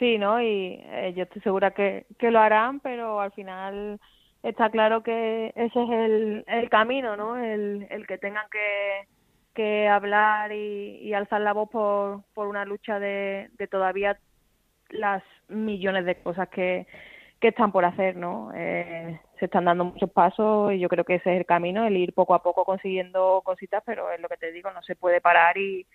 Sí, 0.00 0.18
¿no? 0.18 0.42
Y 0.42 0.80
eh, 0.82 1.14
yo 1.16 1.22
estoy 1.22 1.40
segura 1.42 1.70
que, 1.70 2.04
que 2.18 2.32
lo 2.32 2.40
harán, 2.40 2.80
pero 2.80 3.20
al 3.20 3.30
final 3.30 4.00
está 4.44 4.70
claro 4.70 5.02
que 5.02 5.52
ese 5.56 5.82
es 5.82 5.90
el, 5.90 6.44
el 6.46 6.68
camino, 6.68 7.16
¿no? 7.16 7.36
El, 7.36 7.86
el 7.90 8.06
que 8.06 8.18
tengan 8.18 8.46
que, 8.50 9.08
que 9.54 9.88
hablar 9.88 10.52
y, 10.52 10.98
y 11.02 11.14
alzar 11.14 11.40
la 11.40 11.54
voz 11.54 11.70
por, 11.70 12.22
por 12.34 12.46
una 12.46 12.64
lucha 12.64 13.00
de, 13.00 13.50
de 13.58 13.66
todavía 13.66 14.18
las 14.90 15.22
millones 15.48 16.04
de 16.04 16.16
cosas 16.16 16.48
que, 16.50 16.86
que 17.40 17.48
están 17.48 17.72
por 17.72 17.86
hacer, 17.86 18.16
¿no? 18.16 18.52
Eh, 18.54 19.18
se 19.38 19.46
están 19.46 19.64
dando 19.64 19.86
muchos 19.86 20.10
pasos 20.10 20.72
y 20.72 20.78
yo 20.78 20.88
creo 20.88 21.04
que 21.04 21.16
ese 21.16 21.32
es 21.32 21.40
el 21.40 21.46
camino, 21.46 21.86
el 21.86 21.96
ir 21.96 22.12
poco 22.12 22.34
a 22.34 22.42
poco 22.42 22.64
consiguiendo 22.66 23.40
cositas, 23.44 23.82
pero 23.86 24.12
es 24.12 24.20
lo 24.20 24.28
que 24.28 24.36
te 24.36 24.52
digo, 24.52 24.70
no 24.72 24.82
se 24.82 24.94
puede 24.94 25.22
parar 25.22 25.56
y, 25.56 25.86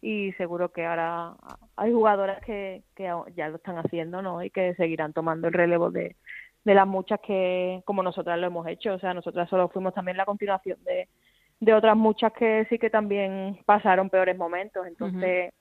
y 0.00 0.32
seguro 0.32 0.72
que 0.72 0.86
ahora 0.86 1.34
hay 1.76 1.92
jugadoras 1.92 2.42
que, 2.44 2.82
que 2.96 3.12
ya 3.36 3.48
lo 3.48 3.56
están 3.56 3.76
haciendo, 3.76 4.22
¿no? 4.22 4.42
Y 4.42 4.48
que 4.48 4.74
seguirán 4.76 5.12
tomando 5.12 5.48
el 5.48 5.54
relevo 5.54 5.90
de, 5.90 6.16
de 6.64 6.74
las 6.74 6.86
muchas 6.86 7.20
que 7.20 7.82
como 7.84 8.02
nosotras 8.02 8.38
lo 8.38 8.46
hemos 8.46 8.66
hecho, 8.66 8.94
o 8.94 8.98
sea, 8.98 9.14
nosotras 9.14 9.48
solo 9.48 9.68
fuimos 9.68 9.94
también 9.94 10.16
la 10.16 10.26
continuación 10.26 10.78
de, 10.84 11.08
de 11.60 11.74
otras 11.74 11.96
muchas 11.96 12.32
que 12.32 12.66
sí 12.68 12.78
que 12.78 12.90
también 12.90 13.58
pasaron 13.64 14.10
peores 14.10 14.36
momentos, 14.36 14.86
entonces 14.86 15.52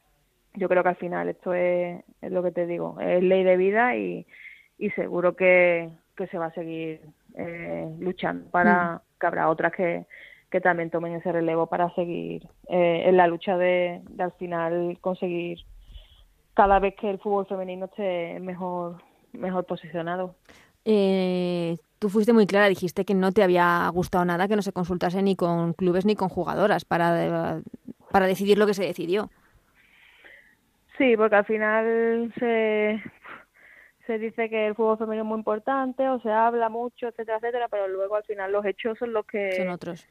yo 0.55 0.67
creo 0.67 0.83
que 0.83 0.89
al 0.89 0.95
final 0.97 1.29
esto 1.29 1.53
es, 1.53 2.03
es, 2.21 2.31
lo 2.31 2.43
que 2.43 2.51
te 2.51 2.65
digo, 2.65 2.99
es 2.99 3.23
ley 3.23 3.43
de 3.43 3.57
vida 3.57 3.95
y, 3.95 4.25
y 4.77 4.89
seguro 4.91 5.35
que, 5.35 5.89
que 6.17 6.27
se 6.27 6.37
va 6.37 6.47
a 6.47 6.53
seguir 6.53 7.01
eh, 7.35 7.87
luchando 7.99 8.49
para 8.49 9.01
que 9.19 9.27
habrá 9.27 9.49
otras 9.49 9.71
que, 9.71 10.05
que 10.49 10.59
también 10.59 10.89
tomen 10.89 11.13
ese 11.13 11.31
relevo 11.31 11.67
para 11.67 11.93
seguir 11.95 12.45
eh, 12.67 13.03
en 13.05 13.15
la 13.15 13.27
lucha 13.27 13.57
de, 13.57 14.01
de 14.09 14.23
al 14.23 14.33
final 14.33 14.97
conseguir 14.99 15.59
cada 16.55 16.79
vez 16.79 16.95
que 16.95 17.09
el 17.09 17.19
fútbol 17.19 17.45
femenino 17.45 17.85
esté 17.85 18.39
mejor 18.41 18.97
mejor 19.33 19.65
posicionado. 19.65 20.35
Eh, 20.85 21.77
tú 21.99 22.09
fuiste 22.09 22.33
muy 22.33 22.47
clara, 22.47 22.67
dijiste 22.67 23.05
que 23.05 23.13
no 23.13 23.31
te 23.31 23.43
había 23.43 23.87
gustado 23.93 24.25
nada 24.25 24.47
que 24.47 24.55
no 24.55 24.61
se 24.61 24.73
consultase 24.73 25.21
ni 25.21 25.35
con 25.35 25.73
clubes 25.73 26.05
ni 26.05 26.15
con 26.15 26.29
jugadoras 26.29 26.85
para, 26.85 27.61
para 28.11 28.27
decidir 28.27 28.57
lo 28.57 28.65
que 28.65 28.73
se 28.73 28.85
decidió. 28.85 29.29
Sí, 30.97 31.15
porque 31.15 31.35
al 31.35 31.45
final 31.45 32.33
se, 32.37 33.01
se 34.05 34.19
dice 34.19 34.49
que 34.49 34.67
el 34.67 34.75
fútbol 34.75 34.97
femenino 34.97 35.23
es 35.23 35.27
muy 35.27 35.37
importante 35.37 36.07
o 36.09 36.19
se 36.21 36.31
habla 36.31 36.69
mucho, 36.69 37.07
etcétera, 37.07 37.37
etcétera, 37.37 37.67
pero 37.69 37.87
luego 37.87 38.15
al 38.15 38.23
final 38.23 38.51
los 38.51 38.65
hechos 38.65 38.97
son 38.97 39.13
los 39.13 39.25
que 39.25 39.53
son 39.53 39.69
otros 39.69 40.07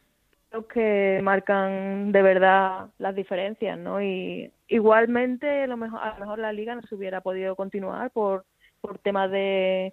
los 0.50 0.64
que 0.66 1.20
marcan 1.22 2.10
de 2.10 2.22
verdad 2.22 2.88
las 2.98 3.14
diferencias, 3.14 3.78
¿no? 3.78 4.00
Y 4.02 4.50
igualmente 4.68 5.64
a 5.64 5.66
lo 5.66 5.76
mejor, 5.76 6.00
a 6.02 6.14
lo 6.14 6.20
mejor 6.20 6.38
la 6.38 6.52
liga 6.52 6.74
no 6.74 6.80
se 6.82 6.94
hubiera 6.94 7.20
podido 7.20 7.54
continuar 7.54 8.10
por 8.10 8.44
por 8.80 8.98
temas 8.98 9.30
de 9.30 9.92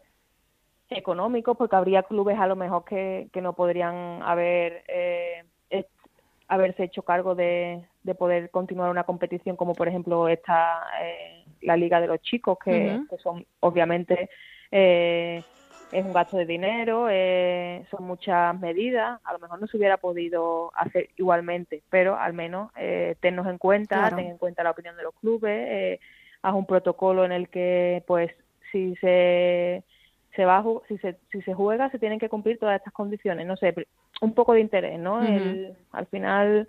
económicos, 0.90 1.58
porque 1.58 1.76
habría 1.76 2.04
clubes 2.04 2.38
a 2.40 2.48
lo 2.48 2.56
mejor 2.56 2.86
que, 2.86 3.30
que 3.34 3.42
no 3.42 3.54
podrían 3.54 4.22
haber 4.24 4.84
eh, 4.88 5.44
haberse 6.48 6.84
hecho 6.84 7.02
cargo 7.04 7.36
de, 7.36 7.84
de, 8.04 8.16
poder 8.16 8.50
continuar 8.52 8.90
una 8.90 9.04
competición 9.04 9.56
como 9.56 9.74
por 9.74 9.88
ejemplo 9.88 10.28
esta 10.28 10.84
eh, 11.02 11.44
la 11.62 11.76
liga 11.76 12.00
de 12.00 12.08
los 12.08 12.22
chicos 12.22 12.58
que, 12.64 13.02
que 13.10 13.18
son 13.18 13.46
obviamente 13.62 14.30
eh, 14.72 15.42
es 15.92 16.06
un 16.06 16.14
gasto 16.14 16.38
de 16.38 16.46
dinero 16.46 17.08
eh, 17.10 17.86
son 17.90 18.06
muchas 18.06 18.60
medidas 18.60 19.20
a 19.24 19.34
lo 19.34 19.40
mejor 19.40 19.60
no 19.60 19.68
se 19.68 19.78
hubiera 19.78 19.98
podido 19.98 20.72
hacer 20.76 21.10
igualmente 21.18 21.82
pero 21.90 22.18
al 22.18 22.34
menos 22.34 22.72
eh, 22.76 23.16
tennos 23.22 23.48
en 23.48 23.58
cuenta 23.58 24.10
ten 24.16 24.28
en 24.28 24.38
cuenta 24.38 24.64
la 24.64 24.72
opinión 24.72 24.96
de 24.98 25.04
los 25.04 25.16
clubes 25.16 25.68
eh, 25.70 26.00
haz 26.42 26.54
un 26.54 26.66
protocolo 26.66 27.26
en 27.26 27.32
el 27.32 27.50
que 27.50 28.04
pues 28.06 28.32
si 28.72 28.96
se 28.98 29.84
se 30.36 30.46
va 30.46 30.64
si 30.88 30.98
se 31.00 31.18
si 31.32 31.42
se 31.42 31.54
juega 31.54 31.90
se 31.90 32.00
tienen 32.00 32.20
que 32.20 32.30
cumplir 32.30 32.60
todas 32.60 32.78
estas 32.78 32.94
condiciones. 32.94 33.46
No 33.48 33.58
sé 33.58 33.74
un 34.22 34.34
poco 34.34 34.54
de 34.54 34.62
interés 34.62 35.00
no 35.00 35.20
al 35.92 36.08
final 36.08 36.68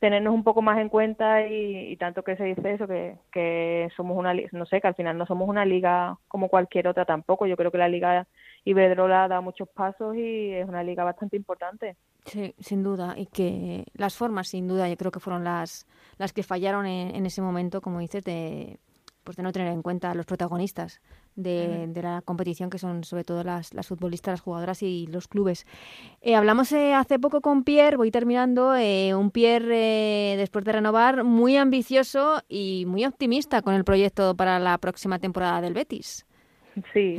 tenernos 0.00 0.32
un 0.32 0.42
poco 0.42 0.62
más 0.62 0.78
en 0.78 0.88
cuenta 0.88 1.46
y, 1.46 1.94
tanto 1.98 2.24
que 2.24 2.34
se 2.36 2.44
dice 2.44 2.72
eso 2.72 2.88
que, 2.88 3.16
que 3.30 3.88
somos 3.96 4.16
una 4.16 4.34
no 4.52 4.64
sé 4.64 4.80
que 4.80 4.88
al 4.88 4.94
final 4.94 5.16
no 5.16 5.26
somos 5.26 5.48
una 5.48 5.66
liga 5.66 6.18
como 6.26 6.48
cualquier 6.48 6.88
otra 6.88 7.04
tampoco. 7.04 7.46
Yo 7.46 7.56
creo 7.56 7.70
que 7.70 7.78
la 7.78 7.88
liga 7.88 8.26
Iberdrola 8.64 9.28
da 9.28 9.42
muchos 9.42 9.68
pasos 9.68 10.16
y 10.16 10.52
es 10.52 10.66
una 10.66 10.82
liga 10.82 11.04
bastante 11.04 11.36
importante. 11.36 11.96
Sí 12.24 12.54
sin 12.58 12.82
duda. 12.82 13.14
Y 13.16 13.26
que 13.26 13.84
las 13.92 14.16
formas 14.16 14.48
sin 14.48 14.66
duda 14.66 14.88
yo 14.88 14.96
creo 14.96 15.12
que 15.12 15.20
fueron 15.20 15.44
las 15.44 15.86
las 16.16 16.32
que 16.32 16.42
fallaron 16.42 16.86
en, 16.86 17.14
en 17.14 17.26
ese 17.26 17.42
momento 17.42 17.82
como 17.82 18.00
dices 18.00 18.24
de 18.24 18.78
pues 19.24 19.36
de 19.36 19.42
no 19.42 19.52
tener 19.52 19.68
en 19.68 19.82
cuenta 19.82 20.10
a 20.10 20.14
los 20.14 20.26
protagonistas 20.26 21.00
de, 21.36 21.90
la 22.02 22.22
competición, 22.22 22.70
que 22.70 22.78
son 22.78 23.04
sobre 23.04 23.24
todo 23.24 23.44
las, 23.44 23.74
las, 23.74 23.88
futbolistas, 23.88 24.32
las 24.32 24.40
jugadoras 24.40 24.82
y 24.82 25.06
los 25.06 25.28
clubes. 25.28 25.66
Eh, 26.20 26.34
hablamos 26.34 26.72
eh, 26.72 26.94
hace 26.94 27.18
poco 27.18 27.40
con 27.40 27.64
Pierre, 27.64 27.96
voy 27.96 28.10
terminando, 28.10 28.74
eh, 28.76 29.14
un 29.14 29.30
Pierre 29.30 30.36
después 30.36 30.64
de 30.64 30.72
renovar 30.72 31.24
muy 31.24 31.56
ambicioso 31.56 32.42
y 32.48 32.84
muy 32.86 33.04
optimista 33.04 33.62
con 33.62 33.74
el 33.74 33.84
proyecto 33.84 34.34
para 34.34 34.58
la 34.58 34.78
próxima 34.78 35.18
temporada 35.18 35.60
del 35.60 35.74
Betis. 35.74 36.26
Sí, 36.92 37.18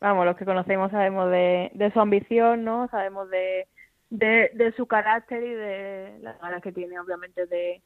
vamos, 0.00 0.24
los 0.24 0.36
que 0.36 0.44
conocemos 0.44 0.90
sabemos 0.90 1.30
de, 1.30 1.70
de 1.74 1.90
su 1.92 2.00
ambición, 2.00 2.64
¿no? 2.64 2.88
Sabemos 2.88 3.28
de, 3.30 3.66
de, 4.10 4.50
de 4.54 4.72
su 4.72 4.86
carácter 4.86 5.42
y 5.42 5.54
de 5.54 6.18
las 6.20 6.40
ganas 6.40 6.62
que 6.62 6.72
tiene, 6.72 6.98
obviamente, 6.98 7.46
de, 7.46 7.82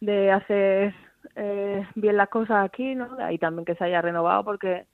de 0.00 0.30
hacer 0.30 0.94
eh, 1.36 1.86
bien 1.94 2.16
las 2.16 2.28
cosas 2.28 2.64
aquí, 2.64 2.94
¿no? 2.94 3.08
Y 3.30 3.38
también 3.38 3.64
que 3.64 3.74
se 3.74 3.84
haya 3.84 4.02
renovado 4.02 4.44
porque 4.44 4.86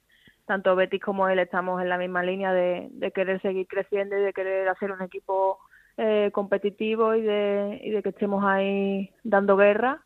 tanto 0.47 0.77
Betis 0.77 1.03
como 1.03 1.29
él 1.29 1.39
estamos 1.39 1.83
en 1.83 1.89
la 1.89 1.99
misma 1.99 2.23
línea 2.23 2.53
de, 2.53 2.89
de 2.93 3.11
querer 3.13 3.41
seguir 3.43 3.67
creciendo 3.67 4.17
y 4.17 4.23
de 4.23 4.33
querer 4.33 4.69
hacer 4.69 4.93
un 4.93 5.03
equipo 5.03 5.59
eh, 5.99 6.31
competitivo 6.33 7.15
y 7.15 7.23
de, 7.23 7.81
y 7.83 7.91
de 7.91 8.03
que 8.03 8.11
estemos 8.11 8.45
ahí 8.45 9.11
dando 9.25 9.57
guerra. 9.57 10.03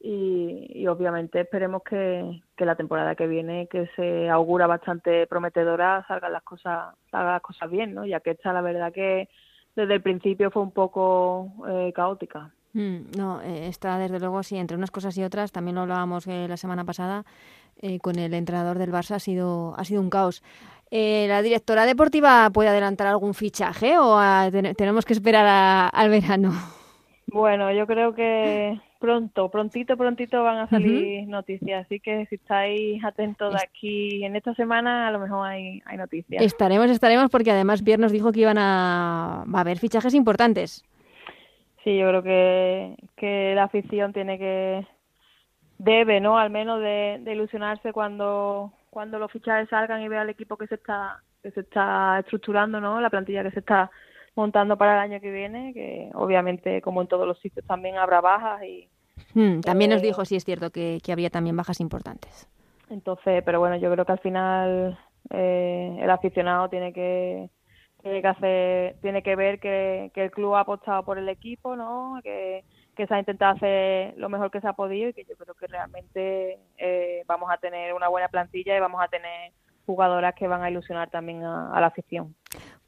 Y, 0.00 0.86
obviamente 0.86 1.40
esperemos 1.40 1.82
que, 1.82 2.42
que, 2.56 2.66
la 2.66 2.76
temporada 2.76 3.14
que 3.14 3.26
viene 3.26 3.68
que 3.68 3.86
se 3.96 4.28
augura 4.28 4.66
bastante 4.66 5.26
prometedora 5.26 6.04
salgan 6.06 6.32
las 6.32 6.42
cosas 6.42 6.94
salgan 7.10 7.32
las 7.32 7.40
cosas 7.40 7.70
bien 7.70 7.94
no 7.94 8.04
ya 8.04 8.20
que 8.20 8.32
esta 8.32 8.52
la 8.52 8.60
verdad 8.60 8.92
que 8.92 9.30
desde 9.74 9.94
el 9.94 10.02
principio 10.02 10.50
fue 10.50 10.62
un 10.62 10.72
poco 10.72 11.52
eh, 11.68 11.92
caótica 11.94 12.52
no 12.74 13.40
eh, 13.42 13.68
está 13.68 13.98
desde 13.98 14.18
luego 14.18 14.42
sí 14.42 14.56
entre 14.56 14.76
unas 14.76 14.90
cosas 14.90 15.16
y 15.16 15.22
otras 15.22 15.52
también 15.52 15.76
lo 15.76 15.82
hablábamos 15.82 16.26
eh, 16.26 16.46
la 16.48 16.56
semana 16.56 16.84
pasada 16.84 17.24
con 18.00 18.18
el 18.18 18.32
entrenador 18.34 18.78
del 18.78 18.92
Barça 18.92 19.16
ha 19.16 19.18
sido 19.18 19.74
ha 19.76 19.84
sido 19.84 20.00
un 20.00 20.08
caos 20.08 20.42
¿La 20.90 21.42
directora 21.42 21.86
deportiva 21.86 22.48
puede 22.50 22.68
adelantar 22.68 23.08
algún 23.08 23.34
fichaje 23.34 23.98
o 23.98 24.16
tenemos 24.76 25.04
que 25.04 25.12
esperar 25.12 25.90
al 25.92 26.08
verano? 26.08 26.52
Bueno, 27.26 27.72
yo 27.72 27.84
creo 27.86 28.14
que 28.14 28.78
pronto, 29.04 29.50
prontito, 29.50 29.96
prontito 29.96 30.42
van 30.42 30.58
a 30.58 30.66
salir 30.66 31.26
noticias. 31.28 31.84
Así 31.84 32.00
que 32.00 32.24
si 32.26 32.36
estáis 32.36 33.04
atentos 33.04 33.52
de 33.52 33.60
aquí 33.62 34.24
en 34.24 34.34
esta 34.34 34.54
semana, 34.54 35.08
a 35.08 35.10
lo 35.10 35.18
mejor 35.18 35.46
hay, 35.46 35.82
hay 35.84 35.98
noticias. 35.98 36.42
Estaremos, 36.42 36.88
estaremos, 36.88 37.30
porque 37.30 37.50
además 37.50 37.82
Pierre 37.82 38.00
nos 38.00 38.12
dijo 38.12 38.32
que 38.32 38.40
iban 38.40 38.56
a, 38.56 39.44
va 39.52 39.58
a 39.58 39.60
haber 39.60 39.78
fichajes 39.78 40.14
importantes. 40.14 40.84
Sí, 41.84 41.98
yo 41.98 42.08
creo 42.08 42.22
que, 42.22 42.96
que 43.16 43.52
la 43.54 43.64
afición 43.64 44.12
tiene 44.12 44.38
que, 44.38 44.86
debe, 45.78 46.20
¿no? 46.20 46.38
Al 46.38 46.50
menos 46.50 46.80
de, 46.80 47.22
ilusionarse 47.26 47.92
cuando, 47.92 48.72
cuando 48.90 49.18
los 49.18 49.30
fichajes 49.30 49.68
salgan 49.68 50.02
y 50.02 50.08
vea 50.08 50.22
el 50.22 50.30
equipo 50.30 50.56
que 50.56 50.66
se 50.66 50.76
está, 50.76 51.22
que 51.42 51.50
se 51.50 51.60
está 51.60 52.18
estructurando, 52.18 52.80
¿no? 52.80 53.00
La 53.00 53.10
plantilla 53.10 53.42
que 53.42 53.50
se 53.50 53.60
está 53.60 53.90
montando 54.34 54.76
para 54.76 54.94
el 54.94 55.12
año 55.12 55.20
que 55.20 55.30
viene, 55.30 55.72
que 55.74 56.10
obviamente 56.14 56.80
como 56.82 57.02
en 57.02 57.08
todos 57.08 57.28
los 57.28 57.38
sitios 57.38 57.66
también 57.66 57.98
habrá 57.98 58.20
bajas 58.20 58.64
y, 58.64 58.88
Hmm, 59.34 59.60
también 59.60 59.90
nos 59.90 60.02
dijo, 60.02 60.24
sí 60.24 60.36
es 60.36 60.44
cierto, 60.44 60.70
que, 60.70 61.00
que, 61.04 61.12
había 61.12 61.30
también 61.30 61.56
bajas 61.56 61.80
importantes. 61.80 62.48
Entonces, 62.90 63.42
pero 63.44 63.58
bueno, 63.58 63.76
yo 63.76 63.90
creo 63.90 64.04
que 64.04 64.12
al 64.12 64.18
final 64.20 64.98
eh, 65.30 65.98
el 66.00 66.10
aficionado 66.10 66.68
tiene 66.68 66.92
que 66.92 67.50
tiene 68.04 68.20
que 68.20 68.96
tiene 69.00 69.22
que 69.22 69.34
ver 69.34 69.58
que, 69.58 70.10
que 70.14 70.24
el 70.24 70.30
club 70.30 70.54
ha 70.54 70.60
apostado 70.60 71.04
por 71.04 71.16
el 71.16 71.28
equipo, 71.30 71.74
¿no? 71.74 72.20
Que, 72.22 72.62
que 72.94 73.06
se 73.06 73.14
ha 73.14 73.18
intentado 73.18 73.56
hacer 73.56 74.14
lo 74.18 74.28
mejor 74.28 74.50
que 74.50 74.60
se 74.60 74.68
ha 74.68 74.74
podido 74.74 75.08
y 75.08 75.14
que 75.14 75.24
yo 75.24 75.34
creo 75.36 75.54
que 75.54 75.66
realmente 75.66 76.58
eh, 76.76 77.22
vamos 77.26 77.50
a 77.50 77.56
tener 77.56 77.94
una 77.94 78.08
buena 78.08 78.28
plantilla 78.28 78.76
y 78.76 78.80
vamos 78.80 79.00
a 79.02 79.08
tener 79.08 79.52
jugadoras 79.86 80.34
que 80.34 80.46
van 80.46 80.62
a 80.62 80.70
ilusionar 80.70 81.08
también 81.08 81.44
a 81.44 81.80
la 81.80 81.86
afición. 81.86 82.34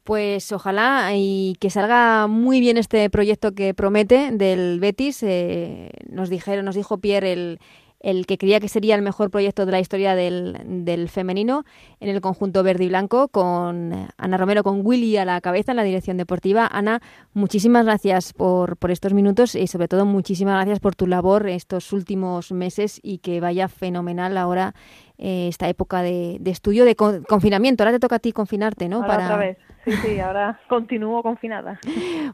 Pues 0.03 0.51
ojalá 0.51 1.09
y 1.15 1.55
que 1.59 1.71
salga 1.71 2.27
muy 2.27 2.59
bien 2.59 2.77
este 2.77 3.09
proyecto 3.09 3.53
que 3.53 3.73
promete 3.73 4.29
del 4.31 4.79
Betis. 4.79 5.23
Eh, 5.23 5.89
nos 6.09 6.29
dijeron, 6.29 6.63
nos 6.63 6.75
dijo 6.75 6.99
Pierre 6.99 7.33
el, 7.33 7.59
el 7.99 8.25
que 8.25 8.37
creía 8.37 8.59
que 8.59 8.69
sería 8.69 8.95
el 8.95 9.01
mejor 9.01 9.31
proyecto 9.31 9.65
de 9.65 9.71
la 9.71 9.79
historia 9.79 10.15
del, 10.15 10.57
del, 10.85 11.09
femenino 11.09 11.63
en 11.99 12.09
el 12.09 12.21
conjunto 12.21 12.61
verde 12.63 12.85
y 12.85 12.89
blanco, 12.89 13.27
con 13.27 14.07
Ana 14.17 14.37
Romero, 14.37 14.63
con 14.63 14.81
Willy 14.85 15.17
a 15.17 15.25
la 15.25 15.41
cabeza 15.41 15.71
en 15.71 15.77
la 15.77 15.83
dirección 15.83 16.17
deportiva. 16.17 16.67
Ana, 16.71 17.01
muchísimas 17.33 17.85
gracias 17.85 18.33
por, 18.33 18.77
por 18.77 18.91
estos 18.91 19.13
minutos 19.13 19.55
y 19.55 19.67
sobre 19.67 19.87
todo 19.87 20.05
muchísimas 20.05 20.55
gracias 20.55 20.79
por 20.79 20.95
tu 20.95 21.07
labor 21.07 21.47
estos 21.47 21.91
últimos 21.91 22.51
meses 22.51 22.99
y 23.01 23.17
que 23.19 23.39
vaya 23.39 23.67
fenomenal 23.67 24.37
ahora 24.37 24.73
eh, 25.17 25.47
esta 25.47 25.67
época 25.67 26.03
de, 26.03 26.37
de 26.39 26.51
estudio, 26.51 26.85
de 26.85 26.95
confinamiento. 26.95 27.83
Ahora 27.83 27.93
te 27.93 27.99
toca 27.99 28.17
a 28.17 28.19
ti 28.19 28.31
confinarte, 28.31 28.87
¿no? 28.87 29.01
Para... 29.01 29.25
Otra 29.25 29.37
vez. 29.37 29.57
Sí, 29.83 29.91
sí, 30.03 30.19
ahora 30.19 30.59
continúo 30.69 31.23
confinada. 31.23 31.79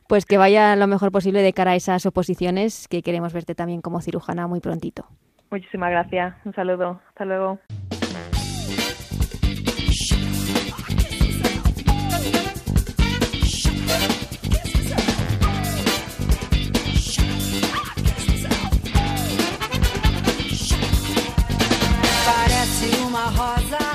Pues 0.07 0.25
que 0.25 0.37
vaya 0.37 0.75
lo 0.75 0.87
mejor 0.87 1.11
posible 1.11 1.41
de 1.41 1.53
cara 1.53 1.71
a 1.71 1.75
esas 1.75 2.05
oposiciones, 2.05 2.87
que 2.87 3.01
queremos 3.01 3.31
verte 3.31 3.55
también 3.55 3.81
como 3.81 4.01
cirujana 4.01 4.47
muy 4.47 4.59
prontito. 4.59 5.07
Muchísimas 5.53 5.91
gracias. 5.91 6.33
Un 6.45 6.53
saludo. 6.55 6.99
Hasta 7.09 7.25
luego. 7.25 7.59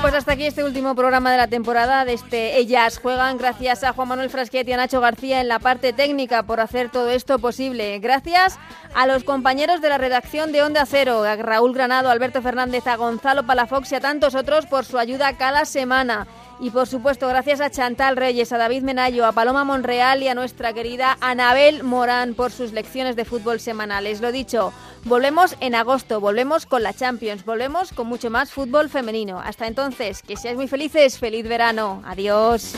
Pues 0.09 0.17
hasta 0.17 0.31
aquí 0.31 0.47
este 0.47 0.63
último 0.63 0.95
programa 0.95 1.31
de 1.31 1.37
la 1.37 1.45
temporada 1.45 2.03
de 2.03 2.13
este 2.13 2.57
Ellas 2.57 2.97
Juegan. 2.97 3.37
Gracias 3.37 3.83
a 3.83 3.93
Juan 3.93 4.07
Manuel 4.07 4.31
Frasquet 4.31 4.67
y 4.67 4.73
a 4.73 4.77
Nacho 4.77 5.01
García 5.01 5.39
en 5.39 5.47
la 5.47 5.59
parte 5.59 5.93
técnica 5.93 6.41
por 6.41 6.61
hacer 6.61 6.89
todo 6.89 7.11
esto 7.11 7.37
posible. 7.37 7.99
Gracias 7.99 8.57
a 8.95 9.05
los 9.05 9.23
compañeros 9.23 9.81
de 9.81 9.89
la 9.89 9.99
redacción 9.99 10.51
de 10.51 10.63
Onda 10.63 10.87
Cero, 10.87 11.21
a 11.21 11.35
Raúl 11.35 11.75
Granado, 11.75 12.09
Alberto 12.09 12.41
Fernández, 12.41 12.87
a 12.87 12.95
Gonzalo 12.95 13.45
Palafox 13.45 13.91
y 13.91 13.95
a 13.95 13.99
tantos 13.99 14.33
otros 14.33 14.65
por 14.65 14.83
su 14.83 14.97
ayuda 14.97 15.37
cada 15.37 15.63
semana. 15.65 16.25
Y 16.61 16.71
por 16.71 16.87
supuesto, 16.87 17.27
gracias 17.29 17.61
a 17.61 17.69
Chantal 17.69 18.17
Reyes, 18.17 18.51
a 18.51 18.57
David 18.57 18.83
Menayo, 18.83 19.25
a 19.25 19.31
Paloma 19.31 19.63
Monreal 19.63 20.21
y 20.21 20.27
a 20.27 20.35
nuestra 20.35 20.73
querida 20.73 21.17
Anabel 21.21 21.83
Morán 21.83 22.33
por 22.33 22.51
sus 22.51 22.73
lecciones 22.73 23.15
de 23.15 23.23
fútbol 23.23 23.61
semanales. 23.61 24.19
Lo 24.19 24.33
dicho, 24.33 24.73
volvemos 25.05 25.55
en 25.61 25.73
agosto, 25.73 26.19
volvemos 26.19 26.65
con 26.65 26.83
la 26.83 26.93
Champions, 26.93 27.45
volvemos 27.45 27.93
con 27.93 28.07
mucho 28.07 28.29
más 28.29 28.51
fútbol 28.51 28.89
femenino. 28.89 29.39
Hasta 29.39 29.67
entonces, 29.67 30.21
que 30.21 30.35
seáis 30.35 30.57
muy 30.57 30.67
felices, 30.67 31.17
feliz 31.17 31.47
verano. 31.47 32.03
Adiós. 32.05 32.75